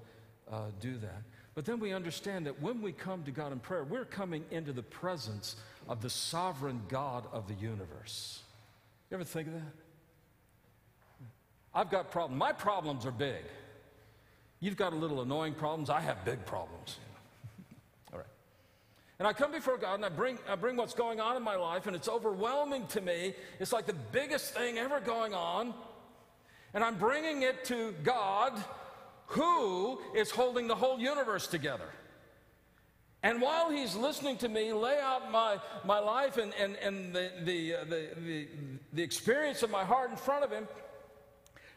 uh, 0.50 0.66
do 0.80 0.98
that. 0.98 1.22
But 1.54 1.64
then 1.64 1.80
we 1.80 1.92
understand 1.92 2.46
that 2.46 2.60
when 2.60 2.82
we 2.82 2.92
come 2.92 3.22
to 3.24 3.30
God 3.30 3.52
in 3.52 3.58
prayer, 3.58 3.84
we're 3.84 4.04
coming 4.04 4.44
into 4.50 4.72
the 4.72 4.82
presence 4.82 5.56
of 5.88 6.00
the 6.00 6.10
sovereign 6.10 6.82
God 6.88 7.26
of 7.32 7.46
the 7.46 7.54
universe. 7.54 8.40
You 9.10 9.16
ever 9.16 9.24
think 9.24 9.48
of 9.48 9.54
that? 9.54 9.72
I've 11.74 11.90
got 11.90 12.10
problems. 12.10 12.38
My 12.38 12.52
problems 12.52 13.06
are 13.06 13.12
big. 13.12 13.44
You've 14.60 14.76
got 14.76 14.92
a 14.92 14.96
little 14.96 15.22
annoying 15.22 15.54
problems. 15.54 15.90
I 15.90 16.00
have 16.00 16.24
big 16.24 16.44
problems. 16.46 16.98
And 19.22 19.28
I 19.28 19.32
come 19.32 19.52
before 19.52 19.78
God 19.78 19.94
and 19.94 20.04
I 20.04 20.08
bring, 20.08 20.36
I 20.48 20.56
bring 20.56 20.74
what's 20.76 20.94
going 20.94 21.20
on 21.20 21.36
in 21.36 21.44
my 21.44 21.54
life, 21.54 21.86
and 21.86 21.94
it's 21.94 22.08
overwhelming 22.08 22.88
to 22.88 23.00
me. 23.00 23.34
It's 23.60 23.72
like 23.72 23.86
the 23.86 23.94
biggest 24.10 24.52
thing 24.52 24.78
ever 24.78 24.98
going 24.98 25.32
on. 25.32 25.74
And 26.74 26.82
I'm 26.82 26.98
bringing 26.98 27.42
it 27.42 27.64
to 27.66 27.94
God, 28.02 28.52
who 29.26 30.00
is 30.16 30.32
holding 30.32 30.66
the 30.66 30.74
whole 30.74 30.98
universe 30.98 31.46
together. 31.46 31.88
And 33.22 33.40
while 33.40 33.70
he's 33.70 33.94
listening 33.94 34.38
to 34.38 34.48
me 34.48 34.72
lay 34.72 34.98
out 34.98 35.30
my, 35.30 35.60
my 35.84 36.00
life 36.00 36.36
and, 36.36 36.52
and, 36.54 36.74
and 36.78 37.14
the, 37.14 37.30
the, 37.44 37.74
uh, 37.76 37.84
the, 37.84 38.08
the, 38.26 38.48
the 38.92 39.02
experience 39.04 39.62
of 39.62 39.70
my 39.70 39.84
heart 39.84 40.10
in 40.10 40.16
front 40.16 40.42
of 40.42 40.50
him, 40.50 40.66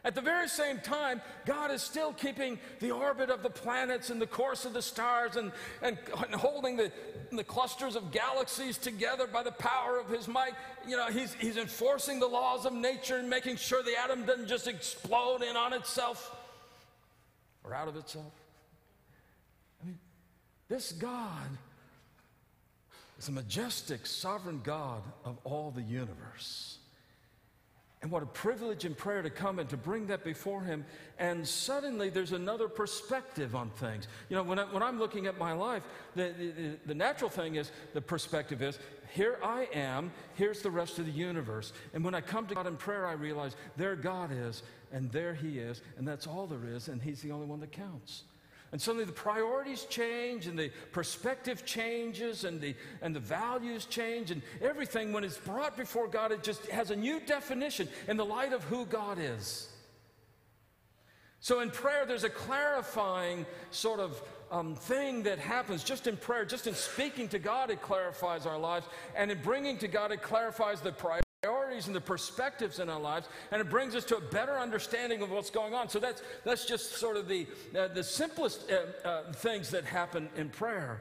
at 0.06 0.14
the 0.14 0.20
very 0.20 0.48
same 0.48 0.78
time, 0.78 1.20
God 1.46 1.72
is 1.72 1.82
still 1.82 2.12
keeping 2.12 2.60
the 2.78 2.92
orbit 2.92 3.28
of 3.28 3.42
the 3.42 3.50
planets 3.50 4.08
and 4.08 4.22
the 4.22 4.26
course 4.26 4.64
of 4.64 4.72
the 4.72 4.80
stars 4.80 5.34
and, 5.34 5.50
and, 5.82 5.98
and 6.24 6.32
holding 6.32 6.76
the, 6.76 6.92
the 7.32 7.42
clusters 7.42 7.96
of 7.96 8.12
galaxies 8.12 8.78
together 8.78 9.26
by 9.26 9.42
the 9.42 9.50
power 9.50 9.98
of 9.98 10.08
his 10.08 10.28
might. 10.28 10.52
You 10.86 10.96
know, 10.96 11.08
he's, 11.08 11.34
he's 11.34 11.56
enforcing 11.56 12.20
the 12.20 12.28
laws 12.28 12.66
of 12.66 12.72
nature 12.72 13.16
and 13.16 13.28
making 13.28 13.56
sure 13.56 13.82
the 13.82 13.98
atom 13.98 14.24
doesn't 14.24 14.46
just 14.46 14.68
explode 14.68 15.42
in 15.42 15.56
on 15.56 15.72
itself 15.72 16.36
or 17.64 17.74
out 17.74 17.88
of 17.88 17.96
itself. 17.96 18.32
I 19.82 19.86
mean, 19.86 19.98
this 20.68 20.92
God 20.92 21.48
is 23.18 23.26
a 23.26 23.32
majestic, 23.32 24.06
sovereign 24.06 24.60
God 24.62 25.02
of 25.24 25.36
all 25.42 25.72
the 25.72 25.82
universe. 25.82 26.78
And 28.02 28.10
what 28.10 28.22
a 28.22 28.26
privilege 28.26 28.84
in 28.84 28.94
prayer 28.94 29.22
to 29.22 29.30
come 29.30 29.58
and 29.58 29.68
to 29.70 29.76
bring 29.76 30.06
that 30.08 30.22
before 30.22 30.62
Him. 30.62 30.84
And 31.18 31.46
suddenly 31.48 32.10
there's 32.10 32.32
another 32.32 32.68
perspective 32.68 33.56
on 33.56 33.70
things. 33.70 34.06
You 34.28 34.36
know, 34.36 34.42
when, 34.42 34.58
I, 34.58 34.64
when 34.64 34.82
I'm 34.82 34.98
looking 34.98 35.26
at 35.26 35.38
my 35.38 35.52
life, 35.52 35.82
the, 36.14 36.34
the, 36.38 36.76
the 36.86 36.94
natural 36.94 37.30
thing 37.30 37.54
is 37.54 37.72
the 37.94 38.02
perspective 38.02 38.60
is 38.60 38.78
here 39.12 39.38
I 39.42 39.68
am, 39.72 40.12
here's 40.34 40.60
the 40.60 40.70
rest 40.70 40.98
of 40.98 41.06
the 41.06 41.12
universe. 41.12 41.72
And 41.94 42.04
when 42.04 42.14
I 42.14 42.20
come 42.20 42.46
to 42.48 42.54
God 42.54 42.66
in 42.66 42.76
prayer, 42.76 43.06
I 43.06 43.12
realize 43.12 43.56
there 43.76 43.96
God 43.96 44.30
is, 44.30 44.62
and 44.92 45.10
there 45.10 45.34
He 45.34 45.58
is, 45.58 45.80
and 45.96 46.06
that's 46.06 46.26
all 46.26 46.46
there 46.46 46.66
is, 46.66 46.88
and 46.88 47.00
He's 47.00 47.22
the 47.22 47.32
only 47.32 47.46
one 47.46 47.60
that 47.60 47.72
counts. 47.72 48.24
And 48.76 48.82
suddenly 48.82 49.06
the 49.06 49.12
priorities 49.12 49.84
change 49.84 50.46
and 50.46 50.58
the 50.58 50.70
perspective 50.92 51.64
changes 51.64 52.44
and 52.44 52.60
the, 52.60 52.74
and 53.00 53.16
the 53.16 53.20
values 53.20 53.86
change 53.86 54.30
and 54.30 54.42
everything, 54.60 55.14
when 55.14 55.24
it's 55.24 55.38
brought 55.38 55.78
before 55.78 56.06
God, 56.06 56.30
it 56.30 56.42
just 56.42 56.66
has 56.66 56.90
a 56.90 56.94
new 56.94 57.18
definition 57.20 57.88
in 58.06 58.18
the 58.18 58.24
light 58.26 58.52
of 58.52 58.62
who 58.64 58.84
God 58.84 59.16
is. 59.18 59.70
So 61.40 61.60
in 61.60 61.70
prayer, 61.70 62.04
there's 62.04 62.24
a 62.24 62.28
clarifying 62.28 63.46
sort 63.70 63.98
of 63.98 64.22
um, 64.50 64.74
thing 64.74 65.22
that 65.22 65.38
happens 65.38 65.82
just 65.82 66.06
in 66.06 66.18
prayer, 66.18 66.44
just 66.44 66.66
in 66.66 66.74
speaking 66.74 67.28
to 67.28 67.38
God, 67.38 67.70
it 67.70 67.80
clarifies 67.80 68.44
our 68.44 68.58
lives. 68.58 68.86
And 69.16 69.30
in 69.30 69.40
bringing 69.40 69.78
to 69.78 69.88
God, 69.88 70.12
it 70.12 70.20
clarifies 70.20 70.82
the 70.82 70.92
priorities 70.92 71.25
priorities 71.46 71.86
and 71.86 71.94
the 71.94 72.00
perspectives 72.00 72.80
in 72.80 72.88
our 72.88 73.00
lives, 73.00 73.28
and 73.50 73.60
it 73.60 73.70
brings 73.70 73.94
us 73.94 74.04
to 74.04 74.16
a 74.16 74.20
better 74.20 74.58
understanding 74.58 75.22
of 75.22 75.30
what's 75.30 75.50
going 75.50 75.74
on. 75.74 75.88
So 75.88 75.98
that's, 75.98 76.22
that's 76.44 76.64
just 76.64 76.96
sort 76.96 77.16
of 77.16 77.28
the, 77.28 77.46
uh, 77.76 77.88
the 77.88 78.02
simplest 78.02 78.70
uh, 78.70 79.08
uh, 79.08 79.32
things 79.32 79.70
that 79.70 79.84
happen 79.84 80.28
in 80.36 80.48
prayer. 80.48 81.00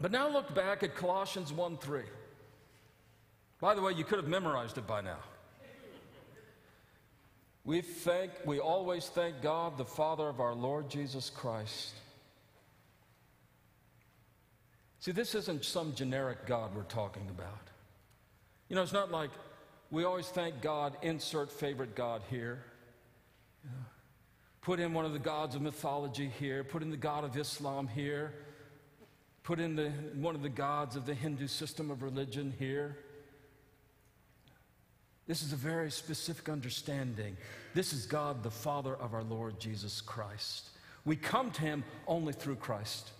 But 0.00 0.12
now 0.12 0.30
look 0.30 0.54
back 0.54 0.82
at 0.82 0.94
Colossians 0.94 1.52
1 1.52 1.76
3. 1.76 2.02
By 3.60 3.74
the 3.74 3.82
way, 3.82 3.92
you 3.92 4.04
could 4.04 4.18
have 4.18 4.28
memorized 4.28 4.78
it 4.78 4.86
by 4.86 5.02
now. 5.02 5.18
We 7.64 7.82
thank, 7.82 8.32
we 8.46 8.58
always 8.58 9.08
thank 9.08 9.42
God, 9.42 9.76
the 9.76 9.84
Father 9.84 10.26
of 10.26 10.40
our 10.40 10.54
Lord 10.54 10.88
Jesus 10.88 11.28
Christ. 11.28 11.92
See, 15.00 15.12
this 15.12 15.34
isn't 15.34 15.66
some 15.66 15.94
generic 15.94 16.46
God 16.46 16.74
we're 16.74 16.82
talking 16.84 17.28
about. 17.28 17.70
You 18.70 18.76
know, 18.76 18.82
it's 18.82 18.92
not 18.92 19.10
like 19.10 19.30
we 19.90 20.04
always 20.04 20.28
thank 20.28 20.62
God, 20.62 20.96
insert 21.02 21.50
favorite 21.50 21.96
God 21.96 22.22
here. 22.30 22.62
You 23.64 23.70
know, 23.70 23.84
put 24.62 24.78
in 24.78 24.94
one 24.94 25.04
of 25.04 25.12
the 25.12 25.18
gods 25.18 25.56
of 25.56 25.60
mythology 25.60 26.30
here, 26.38 26.62
put 26.62 26.80
in 26.80 26.90
the 26.90 26.96
God 26.96 27.24
of 27.24 27.36
Islam 27.36 27.88
here, 27.88 28.32
put 29.42 29.58
in 29.58 29.74
the, 29.74 29.90
one 30.14 30.36
of 30.36 30.42
the 30.42 30.48
gods 30.48 30.94
of 30.94 31.04
the 31.04 31.14
Hindu 31.14 31.48
system 31.48 31.90
of 31.90 32.04
religion 32.04 32.54
here. 32.60 32.96
This 35.26 35.42
is 35.42 35.52
a 35.52 35.56
very 35.56 35.90
specific 35.90 36.48
understanding. 36.48 37.36
This 37.74 37.92
is 37.92 38.06
God, 38.06 38.44
the 38.44 38.52
Father 38.52 38.94
of 38.94 39.14
our 39.14 39.24
Lord 39.24 39.58
Jesus 39.58 40.00
Christ. 40.00 40.68
We 41.04 41.16
come 41.16 41.50
to 41.52 41.62
Him 41.62 41.82
only 42.06 42.32
through 42.32 42.56
Christ, 42.56 43.10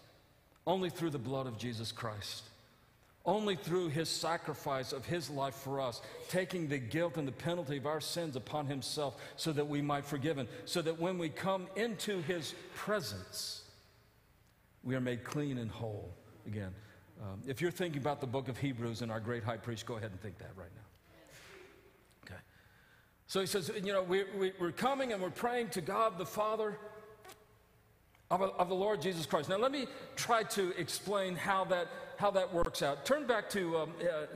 only 0.65 0.91
through 0.91 1.11
the 1.11 1.19
blood 1.19 1.49
of 1.49 1.59
Jesus 1.59 1.91
Christ. 1.91 2.45
Only 3.27 3.55
through 3.55 3.89
his 3.89 4.09
sacrifice 4.09 4.93
of 4.93 5.05
his 5.05 5.29
life 5.29 5.55
for 5.55 5.81
us, 5.81 6.01
taking 6.29 6.69
the 6.69 6.79
guilt 6.79 7.19
and 7.19 7.29
the 7.29 7.33
penalty 7.33 7.77
of 7.77 7.87
our 7.87 8.01
sins 8.01 8.35
upon 8.35 8.67
himself 8.67 9.17
so 9.37 9.53
that 9.53 9.69
we 9.69 9.83
might 9.83 10.03
be 10.03 10.09
forgiven, 10.09 10.49
so 10.65 10.81
that 10.81 10.99
when 10.99 11.19
we 11.19 11.29
come 11.29 11.67
into 11.77 12.23
his 12.23 12.55
presence, 12.75 13.65
we 14.83 14.95
are 14.95 15.01
made 15.01 15.23
clean 15.23 15.59
and 15.59 15.71
whole 15.71 16.15
again. 16.47 16.75
Um, 17.21 17.43
if 17.47 17.61
you're 17.61 17.71
thinking 17.71 18.01
about 18.01 18.21
the 18.23 18.27
book 18.27 18.49
of 18.49 18.57
Hebrews 18.57 19.03
and 19.03 19.13
our 19.13 19.21
great 19.21 19.45
high 19.45 19.59
priest, 19.59 19.85
go 19.85 19.97
ahead 19.97 20.11
and 20.11 20.21
think 20.21 20.39
that 20.39 20.53
right 20.57 20.71
now. 20.75 20.83
Okay. 22.25 22.41
So 23.27 23.41
he 23.41 23.47
says, 23.47 23.71
you 23.85 23.93
know, 23.93 24.03
we, 24.03 24.25
we, 24.39 24.53
we're 24.59 24.73
coming 24.73 25.13
and 25.13 25.21
we're 25.21 25.29
praying 25.29 25.69
to 25.71 25.83
God 25.83 26.17
the 26.17 26.25
Father 26.25 26.79
of, 28.31 28.43
of 28.43 28.69
the 28.69 28.75
Lord 28.75 29.03
Jesus 29.03 29.27
Christ. 29.27 29.49
Now, 29.49 29.59
let 29.59 29.73
me 29.73 29.87
try 30.17 30.43
to 30.45 30.73
explain 30.79 31.37
how 31.37 31.65
that 31.67 31.89
how 32.17 32.31
that 32.33 32.53
works 32.53 32.83
out. 32.83 33.07
Turn 33.07 33.27
back 33.27 33.49
to 33.51 33.79
um, 33.79 33.93
uh, 34.03 34.27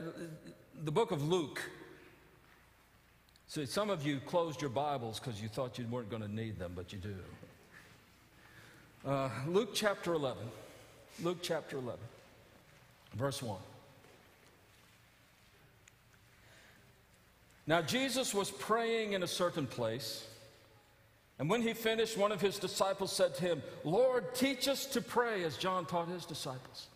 the 0.83 0.91
book 0.91 1.11
of 1.11 1.27
Luke. 1.27 1.61
See, 3.47 3.67
some 3.67 3.91
of 3.91 4.05
you 4.05 4.19
closed 4.19 4.59
your 4.59 4.71
Bibles 4.71 5.19
because 5.19 5.39
you 5.39 5.47
thought 5.47 5.77
you 5.77 5.85
weren't 5.87 6.09
going 6.09 6.23
to 6.23 6.27
need 6.27 6.57
them, 6.57 6.73
but 6.75 6.91
you 6.91 6.97
do. 6.97 7.15
Uh, 9.07 9.29
Luke 9.47 9.69
chapter 9.75 10.15
11. 10.15 10.43
Luke 11.23 11.37
chapter 11.41 11.77
11, 11.77 11.99
verse 13.15 13.41
1. 13.41 13.57
Now, 17.67 17.81
Jesus 17.81 18.33
was 18.33 18.51
praying 18.51 19.13
in 19.13 19.23
a 19.23 19.27
certain 19.27 19.65
place, 19.65 20.27
and 21.37 21.49
when 21.49 21.61
he 21.61 21.73
finished, 21.73 22.17
one 22.17 22.31
of 22.31 22.39
his 22.39 22.57
disciples 22.57 23.11
said 23.11 23.35
to 23.35 23.41
him, 23.41 23.61
Lord, 23.83 24.33
teach 24.33 24.67
us 24.67 24.85
to 24.87 25.01
pray 25.01 25.43
as 25.43 25.57
John 25.57 25.85
taught 25.85 26.07
his 26.07 26.25
disciples. 26.25 26.87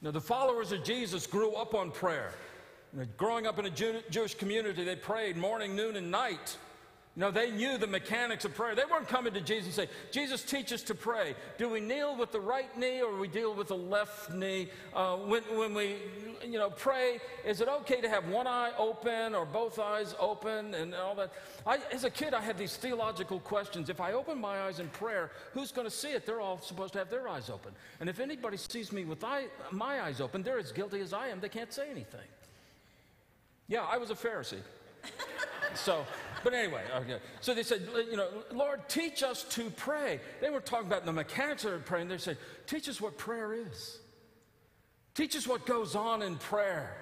Now, 0.00 0.10
the 0.10 0.20
followers 0.20 0.72
of 0.72 0.84
Jesus 0.84 1.26
grew 1.26 1.52
up 1.52 1.74
on 1.74 1.90
prayer. 1.90 2.32
Growing 3.18 3.46
up 3.46 3.58
in 3.58 3.66
a 3.66 3.70
Jew- 3.70 4.02
Jewish 4.08 4.34
community, 4.34 4.84
they 4.84 4.96
prayed 4.96 5.36
morning, 5.36 5.76
noon, 5.76 5.96
and 5.96 6.10
night. 6.10 6.56
Know, 7.18 7.32
they 7.32 7.50
knew 7.50 7.78
the 7.78 7.88
mechanics 7.88 8.44
of 8.44 8.54
prayer. 8.54 8.76
They 8.76 8.84
weren't 8.84 9.08
coming 9.08 9.34
to 9.34 9.40
Jesus 9.40 9.66
and 9.66 9.74
say, 9.74 9.94
Jesus, 10.12 10.40
teach 10.44 10.72
us 10.72 10.82
to 10.82 10.94
pray. 10.94 11.34
Do 11.58 11.68
we 11.68 11.80
kneel 11.80 12.16
with 12.16 12.30
the 12.30 12.38
right 12.38 12.78
knee 12.78 13.02
or 13.02 13.18
we 13.18 13.26
deal 13.26 13.52
with 13.52 13.68
the 13.68 13.76
left 13.76 14.32
knee? 14.32 14.68
Uh, 14.94 15.16
when, 15.16 15.42
when 15.56 15.74
we, 15.74 15.96
you 16.46 16.60
know, 16.60 16.70
pray, 16.70 17.18
is 17.44 17.60
it 17.60 17.66
okay 17.66 18.00
to 18.00 18.08
have 18.08 18.28
one 18.28 18.46
eye 18.46 18.70
open 18.78 19.34
or 19.34 19.44
both 19.44 19.80
eyes 19.80 20.14
open 20.20 20.74
and 20.74 20.94
all 20.94 21.16
that? 21.16 21.32
I, 21.66 21.80
as 21.90 22.04
a 22.04 22.10
kid, 22.10 22.34
I 22.34 22.40
had 22.40 22.56
these 22.56 22.76
theological 22.76 23.40
questions. 23.40 23.90
If 23.90 24.00
I 24.00 24.12
open 24.12 24.40
my 24.40 24.60
eyes 24.60 24.78
in 24.78 24.88
prayer, 24.90 25.32
who's 25.54 25.72
going 25.72 25.88
to 25.88 25.94
see 25.94 26.12
it? 26.12 26.24
They're 26.24 26.40
all 26.40 26.60
supposed 26.60 26.92
to 26.92 27.00
have 27.00 27.10
their 27.10 27.26
eyes 27.26 27.50
open. 27.50 27.72
And 27.98 28.08
if 28.08 28.20
anybody 28.20 28.58
sees 28.58 28.92
me 28.92 29.04
with 29.04 29.24
eye, 29.24 29.46
my 29.72 30.02
eyes 30.02 30.20
open, 30.20 30.44
they're 30.44 30.60
as 30.60 30.70
guilty 30.70 31.00
as 31.00 31.12
I 31.12 31.30
am. 31.30 31.40
They 31.40 31.48
can't 31.48 31.72
say 31.72 31.90
anything. 31.90 32.28
Yeah, 33.66 33.82
I 33.82 33.98
was 33.98 34.10
a 34.10 34.14
Pharisee. 34.14 34.62
so, 35.74 36.04
but 36.44 36.54
anyway, 36.54 36.82
okay. 36.96 37.18
So 37.40 37.54
they 37.54 37.62
said, 37.62 37.88
you 38.10 38.16
know, 38.16 38.28
Lord, 38.52 38.88
teach 38.88 39.22
us 39.22 39.42
to 39.50 39.70
pray. 39.70 40.20
They 40.40 40.50
were 40.50 40.60
talking 40.60 40.86
about 40.86 41.04
the 41.04 41.12
mechanics 41.12 41.64
of 41.64 41.84
praying. 41.84 42.08
They 42.08 42.18
said, 42.18 42.38
teach 42.66 42.88
us 42.88 43.00
what 43.00 43.16
prayer 43.18 43.54
is. 43.54 43.98
Teach 45.14 45.36
us 45.36 45.46
what 45.46 45.66
goes 45.66 45.96
on 45.96 46.22
in 46.22 46.36
prayer. 46.36 46.96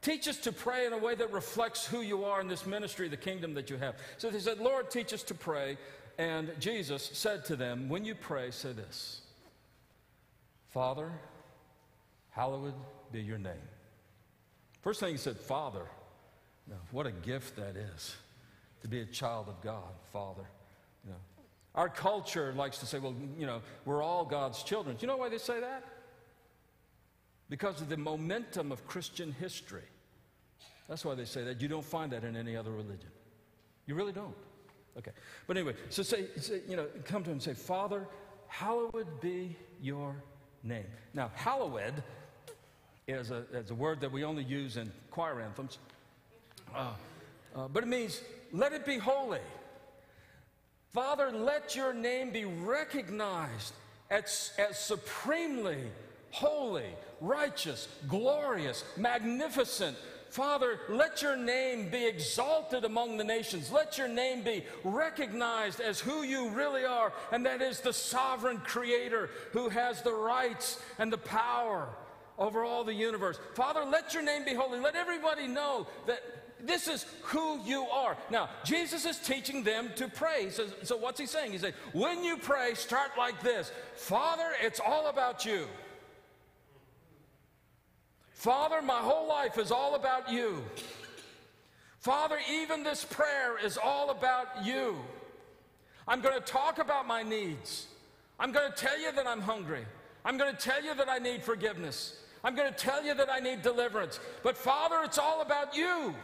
Teach 0.00 0.28
us 0.28 0.38
to 0.38 0.52
pray 0.52 0.86
in 0.86 0.92
a 0.92 0.98
way 0.98 1.14
that 1.14 1.32
reflects 1.32 1.86
who 1.86 2.00
you 2.00 2.24
are 2.24 2.40
in 2.40 2.48
this 2.48 2.64
ministry, 2.64 3.08
the 3.08 3.16
kingdom 3.16 3.54
that 3.54 3.70
you 3.70 3.76
have. 3.76 3.96
So 4.18 4.30
they 4.30 4.38
said, 4.38 4.58
Lord, 4.58 4.90
teach 4.90 5.12
us 5.12 5.22
to 5.24 5.34
pray. 5.34 5.76
And 6.18 6.52
Jesus 6.60 7.10
said 7.12 7.44
to 7.46 7.56
them, 7.56 7.88
When 7.88 8.04
you 8.04 8.14
pray, 8.14 8.50
say 8.50 8.72
this 8.72 9.20
Father, 10.68 11.10
hallowed 12.30 12.74
be 13.12 13.20
your 13.20 13.38
name. 13.38 13.54
First 14.82 15.00
thing 15.00 15.10
he 15.10 15.18
said, 15.18 15.36
Father. 15.36 15.82
Now, 16.68 16.76
what 16.90 17.06
a 17.06 17.12
gift 17.12 17.56
that 17.56 17.76
is 17.76 18.16
to 18.82 18.88
be 18.88 19.00
a 19.00 19.06
child 19.06 19.48
of 19.48 19.60
God, 19.60 19.92
Father. 20.12 20.44
You 21.04 21.10
know, 21.10 21.18
our 21.74 21.88
culture 21.88 22.52
likes 22.54 22.78
to 22.78 22.86
say, 22.86 22.98
well, 22.98 23.14
you 23.38 23.46
know, 23.46 23.62
we're 23.84 24.02
all 24.02 24.24
God's 24.24 24.62
children. 24.62 24.96
Do 24.96 25.02
you 25.02 25.08
know 25.08 25.16
why 25.16 25.28
they 25.28 25.38
say 25.38 25.60
that? 25.60 25.84
Because 27.48 27.80
of 27.80 27.88
the 27.88 27.96
momentum 27.96 28.72
of 28.72 28.86
Christian 28.86 29.32
history. 29.32 29.84
That's 30.88 31.04
why 31.04 31.14
they 31.14 31.24
say 31.24 31.44
that. 31.44 31.60
You 31.60 31.68
don't 31.68 31.84
find 31.84 32.12
that 32.12 32.24
in 32.24 32.36
any 32.36 32.56
other 32.56 32.70
religion. 32.70 33.10
You 33.86 33.94
really 33.94 34.12
don't. 34.12 34.34
Okay. 34.98 35.10
But 35.46 35.56
anyway, 35.56 35.74
so 35.90 36.02
say, 36.02 36.26
say 36.36 36.60
you 36.68 36.76
know, 36.76 36.86
come 37.04 37.22
to 37.24 37.30
him 37.30 37.34
and 37.34 37.42
say, 37.42 37.54
Father, 37.54 38.06
hallowed 38.48 39.20
be 39.20 39.56
your 39.80 40.16
name. 40.62 40.86
Now, 41.14 41.30
hallowed 41.34 42.02
is 43.06 43.30
a, 43.30 43.44
is 43.52 43.70
a 43.70 43.74
word 43.74 44.00
that 44.00 44.10
we 44.10 44.24
only 44.24 44.42
use 44.42 44.76
in 44.76 44.90
choir 45.10 45.40
anthems. 45.40 45.78
Uh, 46.74 46.90
uh, 47.54 47.68
but 47.68 47.84
it 47.84 47.86
means, 47.86 48.20
let 48.52 48.72
it 48.72 48.84
be 48.84 48.98
holy. 48.98 49.40
Father, 50.92 51.30
let 51.30 51.76
your 51.76 51.92
name 51.92 52.30
be 52.30 52.44
recognized 52.44 53.74
as, 54.10 54.52
as 54.58 54.78
supremely 54.78 55.78
holy, 56.30 56.86
righteous, 57.20 57.88
glorious, 58.08 58.84
magnificent. 58.96 59.96
Father, 60.30 60.80
let 60.88 61.22
your 61.22 61.36
name 61.36 61.88
be 61.88 62.06
exalted 62.06 62.84
among 62.84 63.16
the 63.16 63.24
nations. 63.24 63.72
Let 63.72 63.96
your 63.96 64.08
name 64.08 64.42
be 64.42 64.64
recognized 64.84 65.80
as 65.80 65.98
who 65.98 66.22
you 66.22 66.50
really 66.50 66.84
are, 66.84 67.12
and 67.32 67.46
that 67.46 67.62
is 67.62 67.80
the 67.80 67.92
sovereign 67.92 68.58
creator 68.58 69.30
who 69.52 69.68
has 69.68 70.02
the 70.02 70.12
rights 70.12 70.78
and 70.98 71.12
the 71.12 71.18
power 71.18 71.88
over 72.38 72.64
all 72.64 72.84
the 72.84 72.92
universe. 72.92 73.38
Father, 73.54 73.84
let 73.84 74.12
your 74.12 74.22
name 74.22 74.44
be 74.44 74.52
holy. 74.52 74.78
Let 74.78 74.94
everybody 74.94 75.46
know 75.46 75.86
that 76.06 76.20
this 76.64 76.88
is 76.88 77.04
who 77.22 77.60
you 77.64 77.82
are. 77.84 78.16
Now, 78.30 78.48
Jesus 78.64 79.04
is 79.04 79.18
teaching 79.18 79.62
them 79.62 79.90
to 79.96 80.08
pray. 80.08 80.48
Says, 80.50 80.72
so 80.82 80.96
what's 80.96 81.20
he 81.20 81.26
saying? 81.26 81.52
He 81.52 81.58
says, 81.58 81.74
when 81.92 82.24
you 82.24 82.38
pray, 82.38 82.74
start 82.74 83.10
like 83.18 83.42
this 83.42 83.70
Father, 83.94 84.48
it's 84.62 84.80
all 84.80 85.08
about 85.08 85.44
you. 85.44 85.66
Father, 88.32 88.82
my 88.82 88.98
whole 88.98 89.28
life 89.28 89.58
is 89.58 89.70
all 89.70 89.94
about 89.94 90.30
you. 90.30 90.62
Father, 91.98 92.38
even 92.50 92.84
this 92.84 93.04
prayer 93.04 93.58
is 93.58 93.76
all 93.76 94.10
about 94.10 94.64
you. 94.64 94.96
I'm 96.06 96.20
going 96.20 96.38
to 96.38 96.44
talk 96.44 96.78
about 96.78 97.06
my 97.06 97.22
needs. 97.22 97.86
I'm 98.38 98.52
going 98.52 98.70
to 98.70 98.76
tell 98.76 98.98
you 99.00 99.10
that 99.12 99.26
I'm 99.26 99.40
hungry. 99.40 99.84
I'm 100.24 100.38
going 100.38 100.54
to 100.54 100.60
tell 100.60 100.84
you 100.84 100.94
that 100.94 101.08
I 101.08 101.18
need 101.18 101.42
forgiveness. 101.42 102.18
I'm 102.44 102.54
going 102.54 102.72
to 102.72 102.78
tell 102.78 103.04
you 103.04 103.14
that 103.14 103.28
I 103.32 103.40
need 103.40 103.62
deliverance. 103.62 104.20
But 104.42 104.56
Father, 104.56 104.98
it's 105.02 105.18
all 105.18 105.40
about 105.40 105.76
you. 105.76 106.14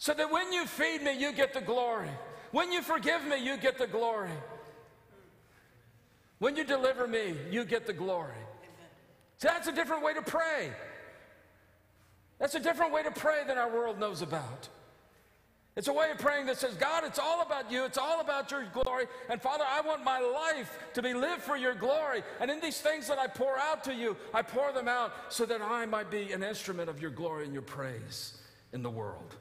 So 0.00 0.14
that 0.14 0.32
when 0.32 0.50
you 0.50 0.64
feed 0.64 1.02
me, 1.02 1.12
you 1.12 1.30
get 1.30 1.52
the 1.52 1.60
glory. 1.60 2.08
When 2.52 2.72
you 2.72 2.80
forgive 2.80 3.22
me, 3.22 3.44
you 3.44 3.58
get 3.58 3.76
the 3.76 3.86
glory. 3.86 4.30
When 6.38 6.56
you 6.56 6.64
deliver 6.64 7.06
me, 7.06 7.36
you 7.50 7.66
get 7.66 7.86
the 7.86 7.92
glory. 7.92 8.32
See, 9.36 9.48
that's 9.48 9.68
a 9.68 9.72
different 9.72 10.02
way 10.02 10.14
to 10.14 10.22
pray. 10.22 10.70
That's 12.38 12.54
a 12.54 12.60
different 12.60 12.94
way 12.94 13.02
to 13.02 13.10
pray 13.10 13.42
than 13.46 13.58
our 13.58 13.70
world 13.70 14.00
knows 14.00 14.22
about. 14.22 14.70
It's 15.76 15.88
a 15.88 15.92
way 15.92 16.10
of 16.10 16.18
praying 16.18 16.46
that 16.46 16.56
says, 16.56 16.74
God, 16.76 17.04
it's 17.04 17.18
all 17.18 17.42
about 17.42 17.70
you. 17.70 17.84
It's 17.84 17.98
all 17.98 18.22
about 18.22 18.50
your 18.50 18.64
glory. 18.72 19.04
And 19.28 19.40
Father, 19.40 19.64
I 19.68 19.82
want 19.82 20.02
my 20.02 20.18
life 20.18 20.78
to 20.94 21.02
be 21.02 21.12
lived 21.12 21.42
for 21.42 21.58
your 21.58 21.74
glory. 21.74 22.22
And 22.40 22.50
in 22.50 22.58
these 22.60 22.80
things 22.80 23.06
that 23.08 23.18
I 23.18 23.26
pour 23.26 23.58
out 23.58 23.84
to 23.84 23.94
you, 23.94 24.16
I 24.32 24.40
pour 24.40 24.72
them 24.72 24.88
out 24.88 25.12
so 25.28 25.44
that 25.44 25.60
I 25.60 25.84
might 25.84 26.10
be 26.10 26.32
an 26.32 26.42
instrument 26.42 26.88
of 26.88 27.02
your 27.02 27.10
glory 27.10 27.44
and 27.44 27.52
your 27.52 27.60
praise 27.60 28.38
in 28.72 28.82
the 28.82 28.90
world. 28.90 29.36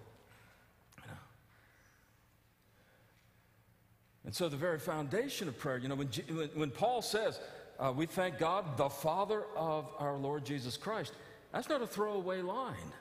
And 4.29 4.35
so, 4.35 4.47
the 4.47 4.57
very 4.57 4.77
foundation 4.77 5.47
of 5.47 5.57
prayer, 5.57 5.79
you 5.79 5.87
know, 5.87 5.95
when, 5.95 6.07
when, 6.53 6.69
Paul 6.69 7.01
says, 7.01 7.39
uh, 7.79 7.91
we 7.95 8.05
thank 8.05 8.37
God, 8.37 8.77
the 8.77 8.87
Father 8.87 9.41
of 9.57 9.87
our 9.97 10.17
Lord 10.17 10.45
Jesus 10.45 10.77
Christ, 10.77 11.13
that's 11.51 11.67
not 11.67 11.81
a 11.81 11.87
throwaway 11.87 12.43
line. 12.43 12.93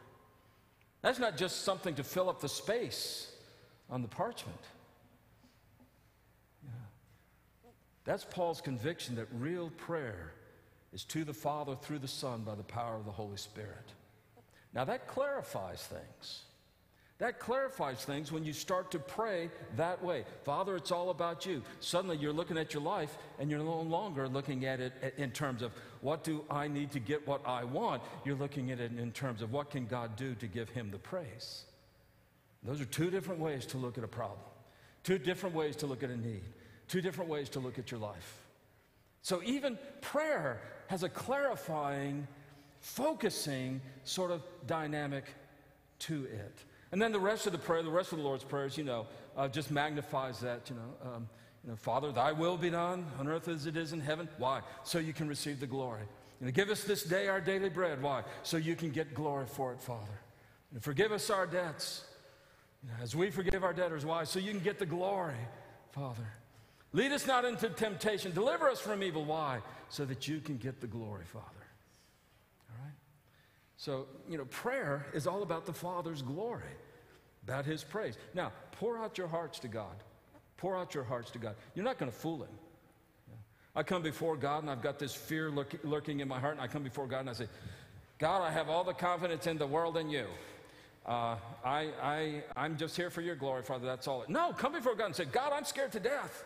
That's 1.03 1.19
not 1.19 1.37
just 1.37 1.65
something 1.65 1.95
to 1.97 2.03
fill 2.03 2.31
up 2.31 2.41
the 2.41 2.49
space 2.49 3.31
on 3.91 4.01
the 4.01 4.09
parchment. 4.09 4.59
Yeah. 6.65 6.71
That's 8.07 8.25
Paul's 8.25 8.63
conviction 8.63 9.15
that 9.17 9.29
real 9.39 9.69
prayer 9.77 10.33
is 10.95 11.05
to 11.05 11.25
the 11.25 11.35
Father 11.35 11.75
through 11.75 11.99
the 11.99 12.09
Son 12.09 12.41
by 12.41 12.55
the 12.55 12.63
power 12.63 12.97
of 12.97 13.05
the 13.05 13.13
Holy 13.13 13.37
Spirit. 13.37 13.93
Now, 14.73 14.87
that 14.87 15.07
clarifies 15.07 15.83
things. 15.83 16.45
That 17.19 17.41
clarifies 17.41 18.05
things 18.05 18.31
when 18.31 18.45
you 18.45 18.53
start 18.53 18.93
to 18.93 19.01
pray 19.01 19.51
that 19.77 20.03
way. 20.05 20.25
Father, 20.45 20.77
it's 20.77 20.93
all 20.93 21.11
about 21.11 21.45
you. 21.45 21.63
Suddenly 21.81 22.17
you're 22.17 22.33
looking 22.33 22.57
at 22.57 22.73
your 22.73 22.83
life 22.83 23.19
and 23.41 23.51
you're 23.51 23.59
no 23.59 23.81
longer 23.81 24.29
looking 24.29 24.65
at 24.67 24.79
it 24.79 24.93
in 25.17 25.33
terms 25.33 25.63
of 25.63 25.73
what 26.01 26.23
do 26.23 26.45
I 26.49 26.69
need 26.69 26.93
to 26.93 27.01
get 27.01 27.27
what 27.27 27.45
I 27.45 27.65
want. 27.65 28.03
You're 28.25 28.37
looking 28.37 28.71
at 28.71 28.79
it 28.79 28.93
in 28.97 29.11
terms 29.11 29.43
of 29.43 29.53
what 29.53 29.69
can 29.71 29.87
God 29.87 30.15
do 30.15 30.37
to 30.37 30.47
give 30.47 30.69
him 30.69 30.93
the 30.93 30.99
praise. 30.99 31.65
Those 32.63 32.81
are 32.81 32.87
two 32.87 33.11
different 33.11 33.41
ways 33.41 33.67
to 33.67 33.79
look 33.79 33.99
at 33.99 34.05
a 34.05 34.09
problem, 34.09 34.39
two 35.03 35.19
different 35.19 35.57
ways 35.57 35.75
to 35.77 35.87
look 35.87 36.05
at 36.05 36.11
a 36.11 36.17
need, 36.17 36.45
two 36.87 37.01
different 37.01 37.29
ways 37.29 37.49
to 37.51 37.59
look 37.59 37.81
at 37.81 37.91
your 37.91 38.01
life. 38.01 38.47
So 39.23 39.43
even 39.43 39.77
prayer 40.03 40.61
has 40.87 41.03
a 41.03 41.09
clarifying, 41.09 42.29
focusing 42.81 43.81
sort 44.05 44.31
of 44.31 44.43
dynamic 44.69 45.25
to 46.01 46.25
it. 46.27 46.65
And 46.91 47.01
then 47.01 47.13
the 47.13 47.21
rest 47.21 47.47
of 47.47 47.53
the 47.53 47.59
prayer, 47.59 47.83
the 47.83 47.91
rest 47.91 48.13
of 48.13 48.19
the 48.19 48.25
Lord's 48.25 48.45
prayers, 48.45 48.79
you 48.79 48.85
know, 48.85 49.07
uh, 49.37 49.49
just 49.49 49.71
magnifies 49.71 50.41
that, 50.41 50.71
you 50.71 50.77
know, 50.77 51.11
um, 51.11 51.29
you 51.65 51.71
know, 51.71 51.77
Father, 51.77 52.13
thy 52.13 52.33
will 52.33 52.57
be 52.57 52.71
done 52.71 53.07
on 53.19 53.29
earth 53.29 53.49
as 53.49 53.67
it 53.67 53.77
is 53.77 53.93
in 53.93 54.01
heaven. 54.01 54.29
Why? 54.39 54.63
So 54.85 54.99
you 54.99 55.13
can 55.13 55.29
receive 55.29 55.61
the 55.61 55.67
glory. 55.67 56.03
You 56.41 56.47
know, 56.47 56.53
give 56.53 56.71
us 56.71 56.85
this 56.85 57.03
day 57.03 57.29
our 57.29 57.41
daily 57.41 57.69
bread. 57.69 58.01
Why? 58.01 58.23
So 58.43 58.57
you 58.57 58.75
can 58.75 58.91
get 58.91 59.13
glory 59.15 59.47
for 59.47 59.73
it, 59.73 59.83
Father. 59.83 60.21
And 60.73 60.83
forgive 60.83 61.13
us 61.13 61.31
our 61.31 61.47
debts 61.47 62.05
you 62.83 62.91
know, 62.91 62.97
as 63.03 63.15
we 63.15 63.31
forgive 63.31 63.65
our 63.65 63.73
debtors. 63.73 64.07
Why? 64.07 64.25
So 64.25 64.39
you 64.39 64.53
can 64.53 64.61
get 64.61 64.79
the 64.79 64.87
glory, 64.87 65.35
Father. 65.93 66.27
Lead 66.93 67.13
us 67.13 67.27
not 67.27 67.45
into 67.45 67.69
temptation. 67.69 68.33
Deliver 68.33 68.69
us 68.69 68.81
from 68.81 69.03
evil. 69.03 69.25
Why? 69.25 69.61
So 69.89 70.05
that 70.05 70.29
you 70.29 70.41
can 70.41 70.57
get 70.57 70.81
the 70.81 70.87
glory, 70.87 71.25
Father. 71.25 71.58
So, 73.79 74.07
you 74.29 74.37
know, 74.37 74.45
prayer 74.47 75.07
is 75.15 75.29
all 75.29 75.43
about 75.43 75.65
the 75.65 75.73
Father's 75.73 76.21
glory, 76.21 76.75
about 77.45 77.65
His 77.65 77.85
praise. 77.85 78.19
Now, 78.35 78.53
pour 78.73 78.99
out 78.99 79.17
your 79.17 79.29
hearts 79.29 79.61
to 79.61 79.69
God. 79.69 80.03
Pour 80.57 80.77
out 80.77 80.95
your 80.95 81.05
hearts 81.05 81.31
to 81.31 81.39
God. 81.39 81.55
You're 81.77 81.85
not 81.85 81.97
going 81.97 82.11
to 82.11 82.17
fool 82.17 82.43
Him. 82.43 82.51
I 83.77 83.85
come 83.85 84.03
before 84.03 84.37
God 84.37 84.65
and 84.65 84.71
I've 84.71 84.83
got 84.83 84.99
this 84.99 85.15
fear 85.15 85.53
lurking 85.85 86.19
in 86.19 86.27
my 86.27 86.41
heart, 86.41 86.55
and 86.55 86.61
I 86.61 86.67
come 86.67 86.83
before 86.83 87.07
God 87.07 87.21
and 87.21 87.31
I 87.31 87.35
say, 87.35 87.47
God, 88.19 88.43
I 88.43 88.51
have 88.51 88.69
all 88.69 88.83
the 88.83 88.93
confidence 88.93 89.47
in 89.47 89.57
the 89.57 89.67
world 89.67 89.97
in 89.97 90.11
you. 90.11 90.27
Uh, 91.07 91.37
I, 91.65 91.91
I, 92.03 92.45
I'm 92.57 92.77
just 92.77 92.97
here 92.97 93.11
for 93.11 93.21
your 93.21 93.37
glory, 93.37 93.63
Father. 93.63 93.87
That's 93.87 94.09
all. 94.09 94.25
No, 94.27 94.53
come 94.53 94.73
before 94.73 94.97
God 94.97 95.07
and 95.07 95.17
say, 95.17 95.25
God, 95.25 95.53
I'm 95.55 95.65
scared 95.65 95.93
to 95.93 96.01
death. 96.01 96.45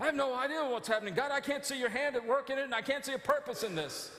I 0.00 0.06
have 0.06 0.16
no 0.16 0.34
idea 0.34 0.64
what's 0.64 0.88
happening. 0.88 1.14
God, 1.14 1.30
I 1.30 1.38
can't 1.38 1.64
see 1.64 1.78
your 1.78 1.88
hand 1.88 2.16
at 2.16 2.26
work 2.26 2.50
in 2.50 2.58
it, 2.58 2.64
and 2.64 2.74
I 2.74 2.82
can't 2.82 3.04
see 3.04 3.12
a 3.12 3.18
purpose 3.18 3.62
in 3.62 3.76
this. 3.76 4.10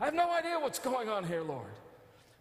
I 0.00 0.04
have 0.04 0.14
no 0.14 0.30
idea 0.32 0.58
what's 0.60 0.78
going 0.78 1.08
on 1.08 1.24
here, 1.24 1.42
Lord. 1.42 1.70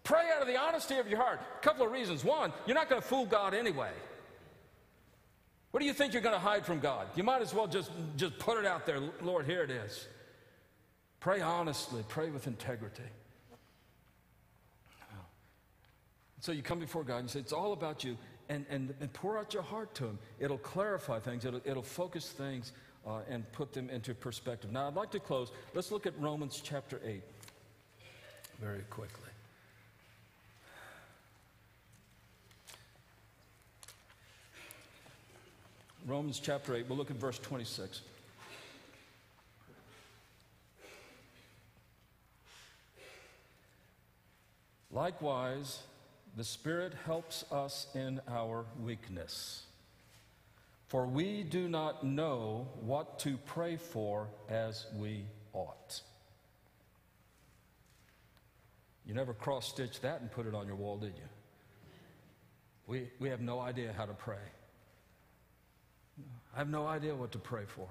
Pray 0.04 0.30
out 0.34 0.42
of 0.42 0.48
the 0.48 0.58
honesty 0.58 0.98
of 0.98 1.08
your 1.08 1.20
heart. 1.20 1.42
A 1.58 1.64
couple 1.64 1.86
of 1.86 1.92
reasons. 1.92 2.24
One, 2.24 2.54
you're 2.66 2.76
not 2.76 2.90
going 2.90 3.02
to 3.02 3.08
fool 3.08 3.26
God 3.26 3.54
anyway. 3.54 3.92
What 5.72 5.82
do 5.82 5.86
you 5.86 5.94
think 5.94 6.14
you're 6.14 6.22
going 6.22 6.36
to 6.36 6.40
hide 6.40 6.66
from 6.66 6.80
God? 6.80 7.08
You 7.16 7.24
might 7.24 7.42
as 7.42 7.54
well 7.54 7.68
just, 7.68 7.92
just 8.16 8.40
put 8.40 8.58
it 8.58 8.66
out 8.66 8.86
there. 8.86 9.00
Lord, 9.22 9.46
here 9.46 9.64
it 9.64 9.72
is. 9.72 10.08
Pray 11.20 11.42
honestly, 11.42 12.04
pray 12.08 12.30
with 12.30 12.48
integrity. 12.48 13.04
So 16.40 16.52
you 16.52 16.62
come 16.62 16.80
before 16.80 17.04
God 17.04 17.18
and 17.18 17.30
say, 17.30 17.40
It's 17.40 17.52
all 17.52 17.74
about 17.74 18.04
you, 18.04 18.16
and, 18.48 18.66
and, 18.70 18.94
and 19.02 19.12
pour 19.12 19.38
out 19.38 19.54
your 19.54 19.64
heart 19.64 19.94
to 19.96 20.06
Him. 20.06 20.20
It'll 20.40 20.60
clarify 20.60 21.20
things, 21.20 21.44
it'll, 21.44 21.62
it'll 21.66 21.84
focus 21.84 22.30
things, 22.30 22.72
uh, 23.06 23.22
and 23.28 23.52
put 23.52 23.74
them 23.74 23.90
into 23.90 24.14
perspective. 24.14 24.72
Now, 24.72 24.88
I'd 24.88 24.94
like 24.94 25.12
to 25.12 25.20
close. 25.20 25.52
Let's 25.74 25.92
look 25.92 26.06
at 26.06 26.18
Romans 26.20 26.62
chapter 26.64 27.02
8 27.04 27.22
very 28.60 28.84
quickly. 28.90 29.30
Romans 36.06 36.40
chapter 36.40 36.74
8, 36.76 36.86
we'll 36.88 36.98
look 36.98 37.12
at 37.12 37.18
verse 37.18 37.38
26. 37.38 38.02
Likewise, 44.92 45.80
the 46.38 46.44
Spirit 46.44 46.94
helps 47.06 47.44
us 47.52 47.88
in 47.94 48.22
our 48.30 48.66
weakness. 48.82 49.64
For 50.88 51.06
we 51.06 51.44
do 51.44 51.68
not 51.68 52.06
know 52.06 52.68
what 52.80 53.20
to 53.20 53.38
pray 53.46 53.76
for 53.76 54.28
as 54.50 54.86
we 54.96 55.26
ought. 55.52 56.02
You 59.08 59.14
never 59.14 59.34
cross 59.34 59.68
stitched 59.68 60.02
that 60.02 60.20
and 60.20 60.30
put 60.30 60.46
it 60.46 60.54
on 60.54 60.68
your 60.68 60.76
wall, 60.76 60.98
did 60.98 61.14
you? 61.16 61.24
We, 62.88 63.10
we 63.20 63.30
have 63.30 63.42
no 63.42 63.60
idea 63.60 63.94
how 63.96 64.06
to 64.06 64.14
pray. 64.14 64.36
I 66.54 66.58
have 66.58 66.70
no 66.70 66.86
idea 66.86 67.16
what 67.16 67.32
to 67.32 67.40
pray 67.40 67.64
for. 67.66 67.88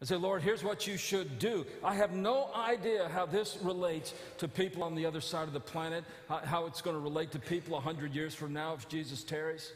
I 0.00 0.04
say, 0.04 0.16
Lord, 0.16 0.42
here's 0.42 0.64
what 0.64 0.86
you 0.88 0.96
should 0.96 1.38
do. 1.38 1.64
I 1.84 1.94
have 1.94 2.12
no 2.12 2.50
idea 2.54 3.08
how 3.08 3.24
this 3.24 3.56
relates 3.62 4.14
to 4.38 4.48
people 4.48 4.82
on 4.82 4.96
the 4.96 5.06
other 5.06 5.20
side 5.20 5.46
of 5.46 5.52
the 5.52 5.60
planet, 5.60 6.02
how 6.28 6.66
it's 6.66 6.82
going 6.82 6.96
to 6.96 7.00
relate 7.00 7.30
to 7.32 7.38
people 7.38 7.74
100 7.74 8.12
years 8.12 8.34
from 8.34 8.52
now 8.52 8.74
if 8.74 8.88
Jesus 8.88 9.22
tarries. 9.22 9.72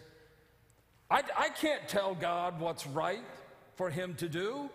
I, 1.08 1.22
I 1.36 1.50
can't 1.50 1.86
tell 1.86 2.16
God 2.16 2.58
what's 2.58 2.88
right 2.88 3.22
for 3.76 3.88
Him 3.88 4.14
to 4.14 4.28
do 4.28 4.68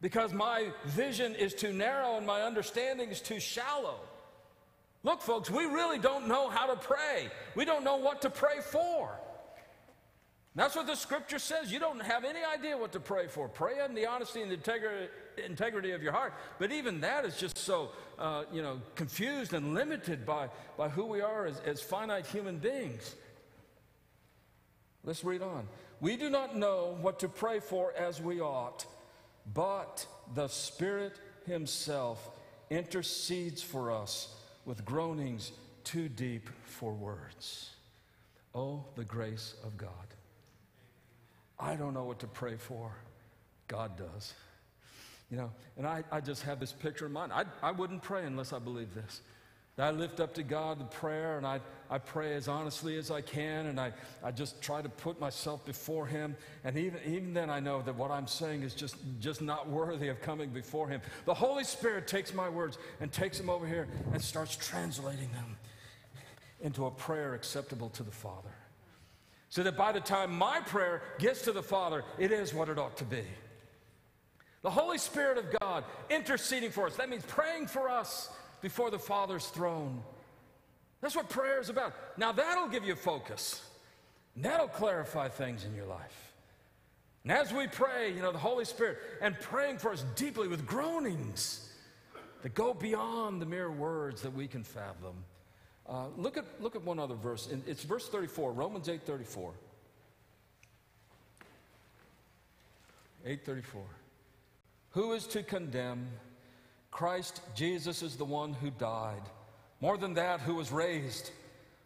because 0.00 0.32
my 0.32 0.68
vision 0.84 1.34
is 1.34 1.54
too 1.54 1.72
narrow 1.72 2.16
and 2.16 2.26
my 2.26 2.42
understanding 2.42 3.10
is 3.10 3.20
too 3.20 3.40
shallow. 3.40 4.00
Look, 5.02 5.22
folks, 5.22 5.50
we 5.50 5.64
really 5.64 5.98
don't 5.98 6.26
know 6.26 6.48
how 6.48 6.66
to 6.66 6.76
pray. 6.76 7.30
We 7.54 7.64
don't 7.64 7.84
know 7.84 7.96
what 7.96 8.22
to 8.22 8.30
pray 8.30 8.60
for. 8.60 9.18
That's 10.56 10.74
what 10.74 10.86
the 10.86 10.96
scripture 10.96 11.38
says. 11.38 11.70
You 11.70 11.78
don't 11.78 12.00
have 12.00 12.24
any 12.24 12.40
idea 12.42 12.78
what 12.78 12.92
to 12.92 13.00
pray 13.00 13.26
for. 13.28 13.46
Pray 13.46 13.84
in 13.84 13.94
the 13.94 14.06
honesty 14.06 14.40
and 14.40 14.50
the 14.50 15.08
integrity, 15.44 15.92
of 15.92 16.02
your 16.02 16.12
heart. 16.12 16.32
But 16.58 16.72
even 16.72 17.02
that 17.02 17.26
is 17.26 17.36
just 17.36 17.58
so, 17.58 17.90
uh, 18.18 18.44
you 18.50 18.62
know, 18.62 18.80
confused 18.94 19.52
and 19.52 19.74
limited 19.74 20.24
by, 20.24 20.48
by 20.78 20.88
who 20.88 21.04
we 21.04 21.20
are 21.20 21.46
as, 21.46 21.60
as 21.60 21.82
finite 21.82 22.26
human 22.26 22.56
beings. 22.56 23.14
Let's 25.04 25.22
read 25.24 25.42
on. 25.42 25.68
We 26.00 26.16
do 26.16 26.30
not 26.30 26.56
know 26.56 26.96
what 27.00 27.20
to 27.20 27.28
pray 27.28 27.60
for 27.60 27.92
as 27.92 28.20
we 28.20 28.40
ought 28.40 28.86
but 29.52 30.06
the 30.34 30.48
Spirit 30.48 31.18
Himself 31.46 32.30
intercedes 32.70 33.62
for 33.62 33.90
us 33.92 34.34
with 34.64 34.84
groanings 34.84 35.52
too 35.84 36.08
deep 36.08 36.48
for 36.64 36.92
words. 36.92 37.70
Oh, 38.54 38.84
the 38.96 39.04
grace 39.04 39.54
of 39.64 39.76
God. 39.76 39.90
I 41.58 41.76
don't 41.76 41.94
know 41.94 42.04
what 42.04 42.18
to 42.20 42.26
pray 42.26 42.56
for. 42.56 42.90
God 43.68 43.96
does. 43.96 44.34
You 45.30 45.36
know, 45.36 45.50
and 45.76 45.86
I, 45.86 46.04
I 46.10 46.20
just 46.20 46.42
have 46.42 46.60
this 46.60 46.72
picture 46.72 47.06
in 47.06 47.12
mind. 47.12 47.32
I, 47.32 47.44
I 47.62 47.72
wouldn't 47.72 48.02
pray 48.02 48.24
unless 48.24 48.52
I 48.52 48.58
believe 48.58 48.94
this. 48.94 49.20
I 49.78 49.90
lift 49.90 50.20
up 50.20 50.32
to 50.34 50.42
God 50.42 50.80
the 50.80 50.84
prayer 50.84 51.36
and 51.36 51.46
I, 51.46 51.60
I 51.90 51.98
pray 51.98 52.34
as 52.34 52.48
honestly 52.48 52.96
as 52.96 53.10
I 53.10 53.20
can 53.20 53.66
and 53.66 53.78
I, 53.78 53.92
I 54.24 54.30
just 54.30 54.62
try 54.62 54.80
to 54.80 54.88
put 54.88 55.20
myself 55.20 55.66
before 55.66 56.06
Him. 56.06 56.34
And 56.64 56.78
even, 56.78 57.00
even 57.06 57.34
then, 57.34 57.50
I 57.50 57.60
know 57.60 57.82
that 57.82 57.94
what 57.94 58.10
I'm 58.10 58.26
saying 58.26 58.62
is 58.62 58.74
just, 58.74 58.96
just 59.20 59.42
not 59.42 59.68
worthy 59.68 60.08
of 60.08 60.22
coming 60.22 60.48
before 60.48 60.88
Him. 60.88 61.02
The 61.26 61.34
Holy 61.34 61.62
Spirit 61.62 62.08
takes 62.08 62.32
my 62.32 62.48
words 62.48 62.78
and 63.00 63.12
takes 63.12 63.36
them 63.36 63.50
over 63.50 63.66
here 63.66 63.86
and 64.14 64.22
starts 64.22 64.56
translating 64.56 65.30
them 65.32 65.58
into 66.62 66.86
a 66.86 66.90
prayer 66.90 67.34
acceptable 67.34 67.90
to 67.90 68.02
the 68.02 68.10
Father. 68.10 68.54
So 69.50 69.62
that 69.62 69.76
by 69.76 69.92
the 69.92 70.00
time 70.00 70.36
my 70.36 70.60
prayer 70.60 71.02
gets 71.18 71.42
to 71.42 71.52
the 71.52 71.62
Father, 71.62 72.02
it 72.18 72.32
is 72.32 72.54
what 72.54 72.70
it 72.70 72.78
ought 72.78 72.96
to 72.96 73.04
be. 73.04 73.24
The 74.62 74.70
Holy 74.70 74.98
Spirit 74.98 75.36
of 75.36 75.60
God 75.60 75.84
interceding 76.08 76.70
for 76.70 76.86
us. 76.86 76.96
That 76.96 77.10
means 77.10 77.24
praying 77.26 77.66
for 77.66 77.90
us 77.90 78.30
before 78.66 78.90
the 78.90 78.98
Father's 78.98 79.46
throne. 79.46 80.02
That's 81.00 81.14
what 81.14 81.28
prayer 81.28 81.60
is 81.60 81.68
about. 81.68 81.94
Now, 82.18 82.32
that'll 82.32 82.66
give 82.66 82.84
you 82.84 82.96
focus, 82.96 83.62
that'll 84.34 84.66
clarify 84.66 85.28
things 85.28 85.64
in 85.64 85.72
your 85.76 85.86
life. 85.86 86.32
And 87.22 87.30
as 87.30 87.52
we 87.52 87.68
pray, 87.68 88.12
you 88.12 88.20
know, 88.22 88.32
the 88.32 88.38
Holy 88.38 88.64
Spirit, 88.64 88.98
and 89.22 89.38
praying 89.38 89.78
for 89.78 89.92
us 89.92 90.04
deeply 90.16 90.48
with 90.48 90.66
groanings 90.66 91.72
that 92.42 92.54
go 92.54 92.74
beyond 92.74 93.40
the 93.40 93.46
mere 93.46 93.70
words 93.70 94.20
that 94.22 94.34
we 94.34 94.48
can 94.48 94.64
fathom. 94.64 95.14
Uh, 95.88 96.08
look, 96.16 96.36
at, 96.36 96.44
look 96.60 96.74
at 96.74 96.82
one 96.82 96.98
other 96.98 97.14
verse. 97.14 97.48
It's 97.68 97.84
verse 97.84 98.08
34, 98.08 98.52
Romans 98.52 98.88
8 98.88 99.00
34. 99.06 99.52
834. 103.24 103.82
Who 104.90 105.12
is 105.12 105.24
to 105.28 105.44
condemn? 105.44 106.08
Christ 106.96 107.42
Jesus 107.54 108.02
is 108.02 108.16
the 108.16 108.24
one 108.24 108.54
who 108.54 108.70
died. 108.70 109.20
More 109.82 109.98
than 109.98 110.14
that, 110.14 110.40
who 110.40 110.54
was 110.54 110.72
raised, 110.72 111.30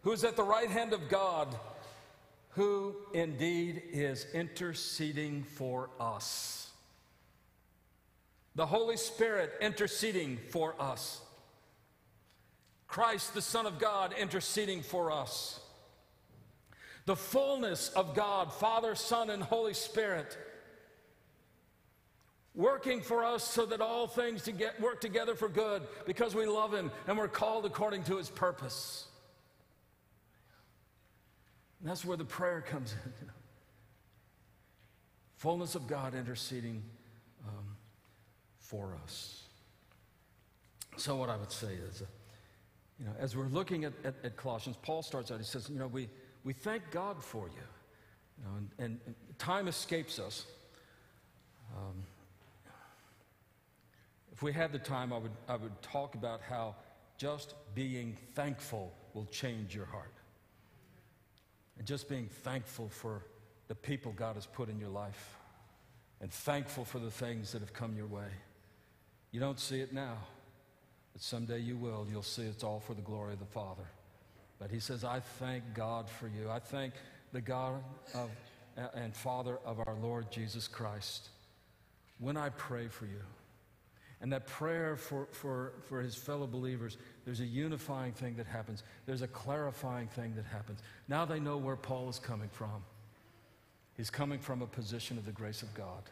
who 0.02 0.12
is 0.12 0.22
at 0.22 0.36
the 0.36 0.44
right 0.44 0.70
hand 0.70 0.92
of 0.92 1.08
God, 1.08 1.48
who 2.50 2.94
indeed 3.12 3.82
is 3.90 4.24
interceding 4.32 5.42
for 5.42 5.90
us. 5.98 6.70
The 8.54 8.66
Holy 8.66 8.96
Spirit 8.96 9.52
interceding 9.60 10.38
for 10.50 10.80
us. 10.80 11.20
Christ, 12.86 13.34
the 13.34 13.42
Son 13.42 13.66
of 13.66 13.80
God, 13.80 14.14
interceding 14.16 14.80
for 14.80 15.10
us. 15.10 15.58
The 17.06 17.16
fullness 17.16 17.88
of 17.96 18.14
God, 18.14 18.52
Father, 18.52 18.94
Son, 18.94 19.28
and 19.30 19.42
Holy 19.42 19.74
Spirit 19.74 20.38
working 22.54 23.00
for 23.00 23.24
us 23.24 23.44
so 23.44 23.66
that 23.66 23.80
all 23.80 24.06
things 24.06 24.42
to 24.42 24.52
get, 24.52 24.80
work 24.80 25.00
together 25.00 25.34
for 25.34 25.48
good 25.48 25.82
because 26.06 26.34
we 26.34 26.46
love 26.46 26.74
him 26.74 26.90
and 27.06 27.16
we're 27.16 27.28
called 27.28 27.64
according 27.64 28.02
to 28.04 28.16
his 28.16 28.28
purpose. 28.28 29.06
And 31.80 31.88
that's 31.88 32.04
where 32.04 32.16
the 32.16 32.24
prayer 32.24 32.60
comes 32.60 32.94
in. 33.04 33.30
Fullness 35.36 35.74
of 35.74 35.86
God 35.86 36.14
interceding 36.14 36.82
um, 37.48 37.76
for 38.58 38.94
us. 39.02 39.44
So, 40.98 41.16
what 41.16 41.30
I 41.30 41.36
would 41.36 41.50
say 41.50 41.72
is, 41.88 42.02
uh, 42.02 42.04
you 42.98 43.06
know, 43.06 43.12
as 43.18 43.34
we're 43.34 43.46
looking 43.46 43.84
at, 43.84 43.94
at, 44.04 44.14
at, 44.22 44.36
Colossians, 44.36 44.76
Paul 44.82 45.02
starts 45.02 45.30
out, 45.30 45.38
he 45.38 45.44
says, 45.44 45.70
you 45.70 45.78
know, 45.78 45.86
we, 45.86 46.10
we 46.44 46.52
thank 46.52 46.82
God 46.90 47.24
for 47.24 47.48
you. 47.48 47.62
you 48.36 48.44
know, 48.44 48.50
and, 48.84 49.00
and, 49.06 49.14
time 49.38 49.66
escapes 49.66 50.18
us. 50.18 50.44
Um, 51.74 52.02
if 54.40 54.44
we 54.44 54.54
had 54.54 54.72
the 54.72 54.78
time, 54.78 55.12
I 55.12 55.18
would, 55.18 55.32
I 55.50 55.56
would 55.56 55.82
talk 55.82 56.14
about 56.14 56.40
how 56.40 56.74
just 57.18 57.52
being 57.74 58.16
thankful 58.34 58.90
will 59.12 59.26
change 59.26 59.74
your 59.74 59.84
heart. 59.84 60.14
And 61.76 61.86
just 61.86 62.08
being 62.08 62.26
thankful 62.26 62.88
for 62.88 63.26
the 63.68 63.74
people 63.74 64.12
God 64.12 64.36
has 64.36 64.46
put 64.46 64.70
in 64.70 64.80
your 64.80 64.88
life 64.88 65.36
and 66.22 66.32
thankful 66.32 66.86
for 66.86 66.98
the 66.98 67.10
things 67.10 67.52
that 67.52 67.60
have 67.60 67.74
come 67.74 67.94
your 67.94 68.06
way. 68.06 68.28
You 69.30 69.40
don't 69.40 69.60
see 69.60 69.82
it 69.82 69.92
now, 69.92 70.16
but 71.12 71.20
someday 71.20 71.58
you 71.58 71.76
will. 71.76 72.06
You'll 72.10 72.22
see 72.22 72.44
it's 72.44 72.64
all 72.64 72.80
for 72.80 72.94
the 72.94 73.02
glory 73.02 73.34
of 73.34 73.40
the 73.40 73.44
Father. 73.44 73.90
But 74.58 74.70
he 74.70 74.80
says, 74.80 75.04
I 75.04 75.20
thank 75.20 75.64
God 75.74 76.08
for 76.08 76.28
you. 76.28 76.48
I 76.48 76.60
thank 76.60 76.94
the 77.34 77.42
God 77.42 77.84
of, 78.14 78.30
and 78.94 79.14
Father 79.14 79.58
of 79.66 79.80
our 79.80 79.96
Lord 80.00 80.30
Jesus 80.30 80.66
Christ 80.66 81.28
when 82.18 82.38
I 82.38 82.48
pray 82.48 82.88
for 82.88 83.04
you. 83.04 83.20
And 84.22 84.32
that 84.32 84.46
prayer 84.46 84.96
for, 84.96 85.26
for, 85.32 85.72
for 85.88 86.02
his 86.02 86.14
fellow 86.14 86.46
believers, 86.46 86.98
there's 87.24 87.40
a 87.40 87.46
unifying 87.46 88.12
thing 88.12 88.36
that 88.36 88.46
happens. 88.46 88.82
There's 89.06 89.22
a 89.22 89.28
clarifying 89.28 90.08
thing 90.08 90.34
that 90.36 90.44
happens. 90.44 90.80
Now 91.08 91.24
they 91.24 91.40
know 91.40 91.56
where 91.56 91.76
Paul 91.76 92.08
is 92.10 92.18
coming 92.18 92.50
from. 92.50 92.84
He's 93.96 94.10
coming 94.10 94.38
from 94.38 94.62
a 94.62 94.66
position 94.66 95.16
of 95.16 95.24
the 95.24 95.32
grace 95.32 95.62
of 95.62 95.72
God. 95.74 96.02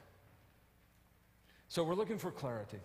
So 1.68 1.84
we're 1.84 1.94
looking 1.94 2.18
for 2.18 2.30
clarity. 2.30 2.78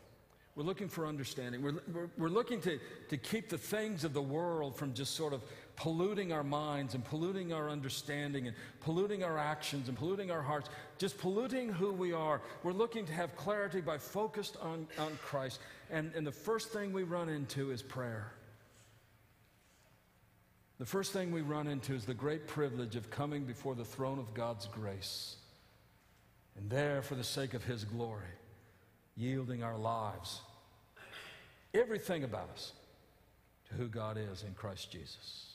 We're 0.56 0.66
looking 0.66 0.88
for 0.88 1.08
understanding. 1.08 1.62
We're, 1.62 1.82
we're, 1.92 2.10
we're, 2.18 2.30
looking 2.30 2.62
to, 2.62 2.80
to 3.10 3.18
keep 3.18 3.50
the 3.50 3.58
things 3.58 4.04
of 4.04 4.14
the 4.14 4.22
world 4.22 4.76
from 4.76 4.94
just 4.94 5.16
sort 5.16 5.34
of 5.34 5.42
polluting 5.76 6.32
our 6.32 6.44
minds 6.44 6.94
and 6.94 7.04
polluting 7.04 7.52
our 7.54 7.70
understanding 7.70 8.48
and 8.48 8.56
polluting 8.82 9.24
our 9.24 9.38
actions 9.38 9.90
and 9.90 9.98
polluting 9.98 10.32
our 10.32 10.42
hearts, 10.42 10.70
just 10.98 11.18
polluting 11.18 11.70
who 11.70 11.92
we 11.92 12.14
are. 12.14 12.42
We're 12.64 12.74
looking 12.74 13.06
to 13.06 13.14
have 13.14 13.36
clarity 13.36 13.82
by 13.82 13.98
focused 13.98 14.58
on, 14.62 14.88
on 15.00 15.18
Christ. 15.24 15.60
And, 15.90 16.12
and 16.16 16.26
the 16.26 16.32
first 16.32 16.72
thing 16.72 16.94
we 16.94 17.04
run 17.04 17.30
into 17.30 17.72
is 17.72 17.82
prayer. 17.82 18.32
The 20.80 20.86
first 20.86 21.14
thing 21.14 21.32
we 21.32 21.42
run 21.42 21.68
into 21.68 21.94
is 21.94 22.06
the 22.06 22.14
great 22.14 22.48
privilege 22.48 22.96
of 22.96 23.10
coming 23.10 23.46
before 23.46 23.76
the 23.76 23.86
throne 23.86 24.20
of 24.20 24.34
God's 24.34 24.68
grace. 24.68 25.38
And 26.58 26.70
there, 26.70 27.02
for 27.02 27.16
the 27.16 27.24
sake 27.24 27.54
of 27.54 27.64
His 27.64 27.84
glory, 27.84 28.22
yielding 29.16 29.64
our 29.64 29.78
lives, 29.78 30.42
everything 31.74 32.24
about 32.24 32.50
us, 32.54 32.74
to 33.70 33.76
who 33.76 33.88
God 33.88 34.18
is 34.18 34.44
in 34.44 34.54
Christ 34.54 34.92
Jesus. 34.92 35.53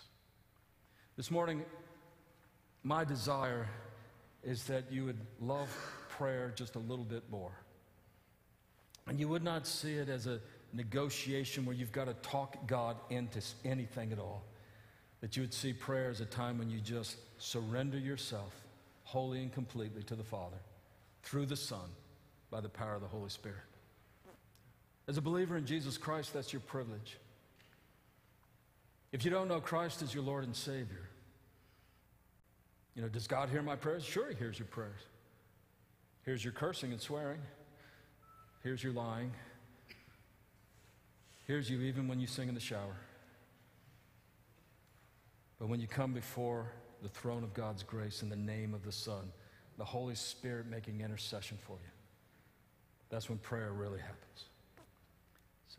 This 1.18 1.32
morning, 1.32 1.64
my 2.84 3.02
desire 3.02 3.66
is 4.44 4.62
that 4.68 4.84
you 4.92 5.04
would 5.04 5.18
love 5.40 5.68
prayer 6.10 6.52
just 6.54 6.76
a 6.76 6.78
little 6.78 7.04
bit 7.04 7.24
more. 7.28 7.50
And 9.08 9.18
you 9.18 9.26
would 9.26 9.42
not 9.42 9.66
see 9.66 9.94
it 9.94 10.08
as 10.08 10.28
a 10.28 10.38
negotiation 10.72 11.66
where 11.66 11.74
you've 11.74 11.90
got 11.90 12.04
to 12.04 12.14
talk 12.22 12.68
God 12.68 12.98
into 13.10 13.40
anything 13.64 14.12
at 14.12 14.20
all. 14.20 14.44
That 15.20 15.36
you 15.36 15.42
would 15.42 15.52
see 15.52 15.72
prayer 15.72 16.08
as 16.08 16.20
a 16.20 16.24
time 16.24 16.56
when 16.56 16.70
you 16.70 16.78
just 16.78 17.16
surrender 17.38 17.98
yourself 17.98 18.54
wholly 19.02 19.42
and 19.42 19.52
completely 19.52 20.04
to 20.04 20.14
the 20.14 20.22
Father 20.22 20.58
through 21.24 21.46
the 21.46 21.56
Son 21.56 21.90
by 22.48 22.60
the 22.60 22.68
power 22.68 22.94
of 22.94 23.00
the 23.00 23.08
Holy 23.08 23.30
Spirit. 23.30 23.58
As 25.08 25.16
a 25.16 25.20
believer 25.20 25.56
in 25.56 25.66
Jesus 25.66 25.98
Christ, 25.98 26.32
that's 26.32 26.52
your 26.52 26.60
privilege. 26.60 27.18
If 29.10 29.24
you 29.24 29.32
don't 29.32 29.48
know 29.48 29.60
Christ 29.60 30.02
as 30.02 30.14
your 30.14 30.22
Lord 30.22 30.44
and 30.44 30.54
Savior, 30.54 31.07
you 32.98 33.04
know, 33.04 33.08
does 33.08 33.28
God 33.28 33.48
hear 33.48 33.62
my 33.62 33.76
prayers? 33.76 34.04
Sure, 34.04 34.28
He 34.28 34.34
hears 34.34 34.58
your 34.58 34.66
prayers. 34.66 34.98
Hears 36.24 36.42
your 36.42 36.52
cursing 36.52 36.90
and 36.90 37.00
swearing. 37.00 37.38
Hears 38.64 38.82
your 38.82 38.92
lying. 38.92 39.30
Hears 41.46 41.70
you 41.70 41.80
even 41.82 42.08
when 42.08 42.18
you 42.18 42.26
sing 42.26 42.48
in 42.48 42.56
the 42.56 42.60
shower. 42.60 42.96
But 45.60 45.68
when 45.68 45.78
you 45.78 45.86
come 45.86 46.12
before 46.12 46.72
the 47.00 47.08
throne 47.08 47.44
of 47.44 47.54
God's 47.54 47.84
grace 47.84 48.22
in 48.22 48.30
the 48.30 48.36
name 48.36 48.74
of 48.74 48.84
the 48.84 48.90
Son, 48.90 49.30
the 49.76 49.84
Holy 49.84 50.16
Spirit 50.16 50.66
making 50.66 51.00
intercession 51.00 51.56
for 51.64 51.74
you, 51.74 51.92
that's 53.10 53.28
when 53.28 53.38
prayer 53.38 53.70
really 53.70 54.00
happens. 54.00 54.46
So, 55.68 55.78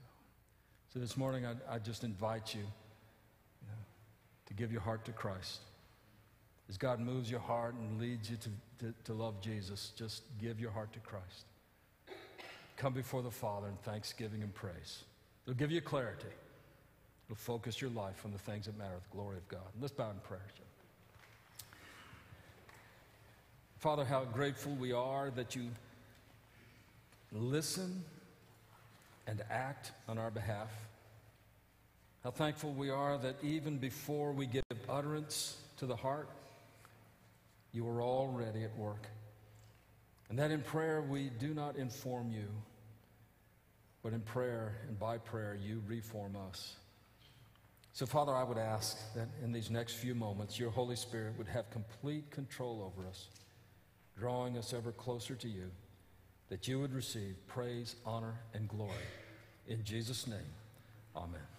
so 0.94 1.00
this 1.02 1.18
morning, 1.18 1.46
I, 1.46 1.56
I 1.70 1.80
just 1.80 2.06
invite 2.06 2.56
you, 2.56 2.62
you 2.62 3.68
know, 3.68 3.84
to 4.46 4.54
give 4.54 4.72
your 4.72 4.82
heart 4.82 5.04
to 5.04 5.12
Christ. 5.12 5.60
As 6.70 6.78
God 6.78 7.00
moves 7.00 7.32
your 7.32 7.40
heart 7.40 7.74
and 7.74 8.00
leads 8.00 8.30
you 8.30 8.38
to, 8.38 8.86
to, 8.86 8.94
to 9.06 9.14
love 9.14 9.42
Jesus, 9.42 9.92
just 9.96 10.22
give 10.40 10.60
your 10.60 10.72
heart 10.72 10.94
to 10.94 11.00
Christ. 11.00 11.46
Come 12.78 12.94
before 12.94 13.24
the 13.24 13.32
Father 13.32 13.68
in 13.68 13.76
thanksgiving 13.84 14.44
and 14.44 14.54
praise. 14.54 15.04
It'll 15.46 15.58
give 15.58 15.72
you 15.72 15.82
clarity. 15.82 16.28
It'll 17.28 17.36
focus 17.36 17.82
your 17.82 17.90
life 17.90 18.24
on 18.24 18.32
the 18.32 18.38
things 18.38 18.68
that 18.68 18.78
matter, 18.78 18.94
the 19.12 19.16
glory 19.18 19.38
of 19.38 19.48
God. 19.48 19.66
And 19.74 19.82
Let's 19.82 19.94
bow 19.94 20.12
in 20.12 20.18
prayer. 20.20 20.42
Father, 23.80 24.04
how 24.04 24.26
grateful 24.26 24.74
we 24.74 24.92
are 24.92 25.32
that 25.32 25.56
you 25.56 25.70
listen 27.32 28.04
and 29.26 29.42
act 29.50 29.94
on 30.08 30.18
our 30.18 30.30
behalf. 30.30 30.70
How 32.24 32.32
thankful 32.32 32.74
we 32.74 32.90
are 32.90 33.18
that 33.20 33.36
even 33.42 33.78
before 33.78 34.34
we 34.34 34.48
give 34.48 34.64
utterance 34.90 35.58
to 35.78 35.86
the 35.86 35.96
heart, 35.96 36.28
you 37.72 37.88
are 37.88 38.02
already 38.02 38.64
at 38.64 38.76
work. 38.78 39.08
And 40.30 40.38
that 40.40 40.52
in 40.52 40.62
prayer 40.62 41.02
we 41.02 41.30
do 41.40 41.54
not 41.54 41.76
inform 41.76 42.32
you, 42.32 42.48
but 44.04 44.14
in 44.14 44.22
prayer 44.22 44.78
and 44.88 44.98
by 45.00 45.18
prayer, 45.18 45.58
you 45.62 45.82
reform 45.88 46.36
us. 46.50 46.76
So, 47.94 48.06
Father, 48.06 48.34
I 48.34 48.44
would 48.44 48.58
ask 48.58 48.98
that 49.16 49.28
in 49.44 49.52
these 49.52 49.70
next 49.70 49.94
few 49.94 50.16
moments, 50.16 50.58
your 50.58 50.70
Holy 50.70 50.96
Spirit 50.96 51.34
would 51.38 51.48
have 51.48 51.70
complete 51.70 52.30
control 52.32 52.82
over 52.82 53.08
us, 53.08 53.28
drawing 54.18 54.58
us 54.58 54.74
ever 54.74 54.92
closer 54.92 55.36
to 55.36 55.50
you, 55.50 55.70
that 56.50 56.68
you 56.68 56.80
would 56.80 56.94
receive 56.94 57.36
praise, 57.48 57.96
honor, 58.06 58.36
and 58.54 58.70
glory. 58.70 58.94
In 59.68 59.84
Jesus' 59.84 60.28
name, 60.28 60.54
amen. 61.16 61.59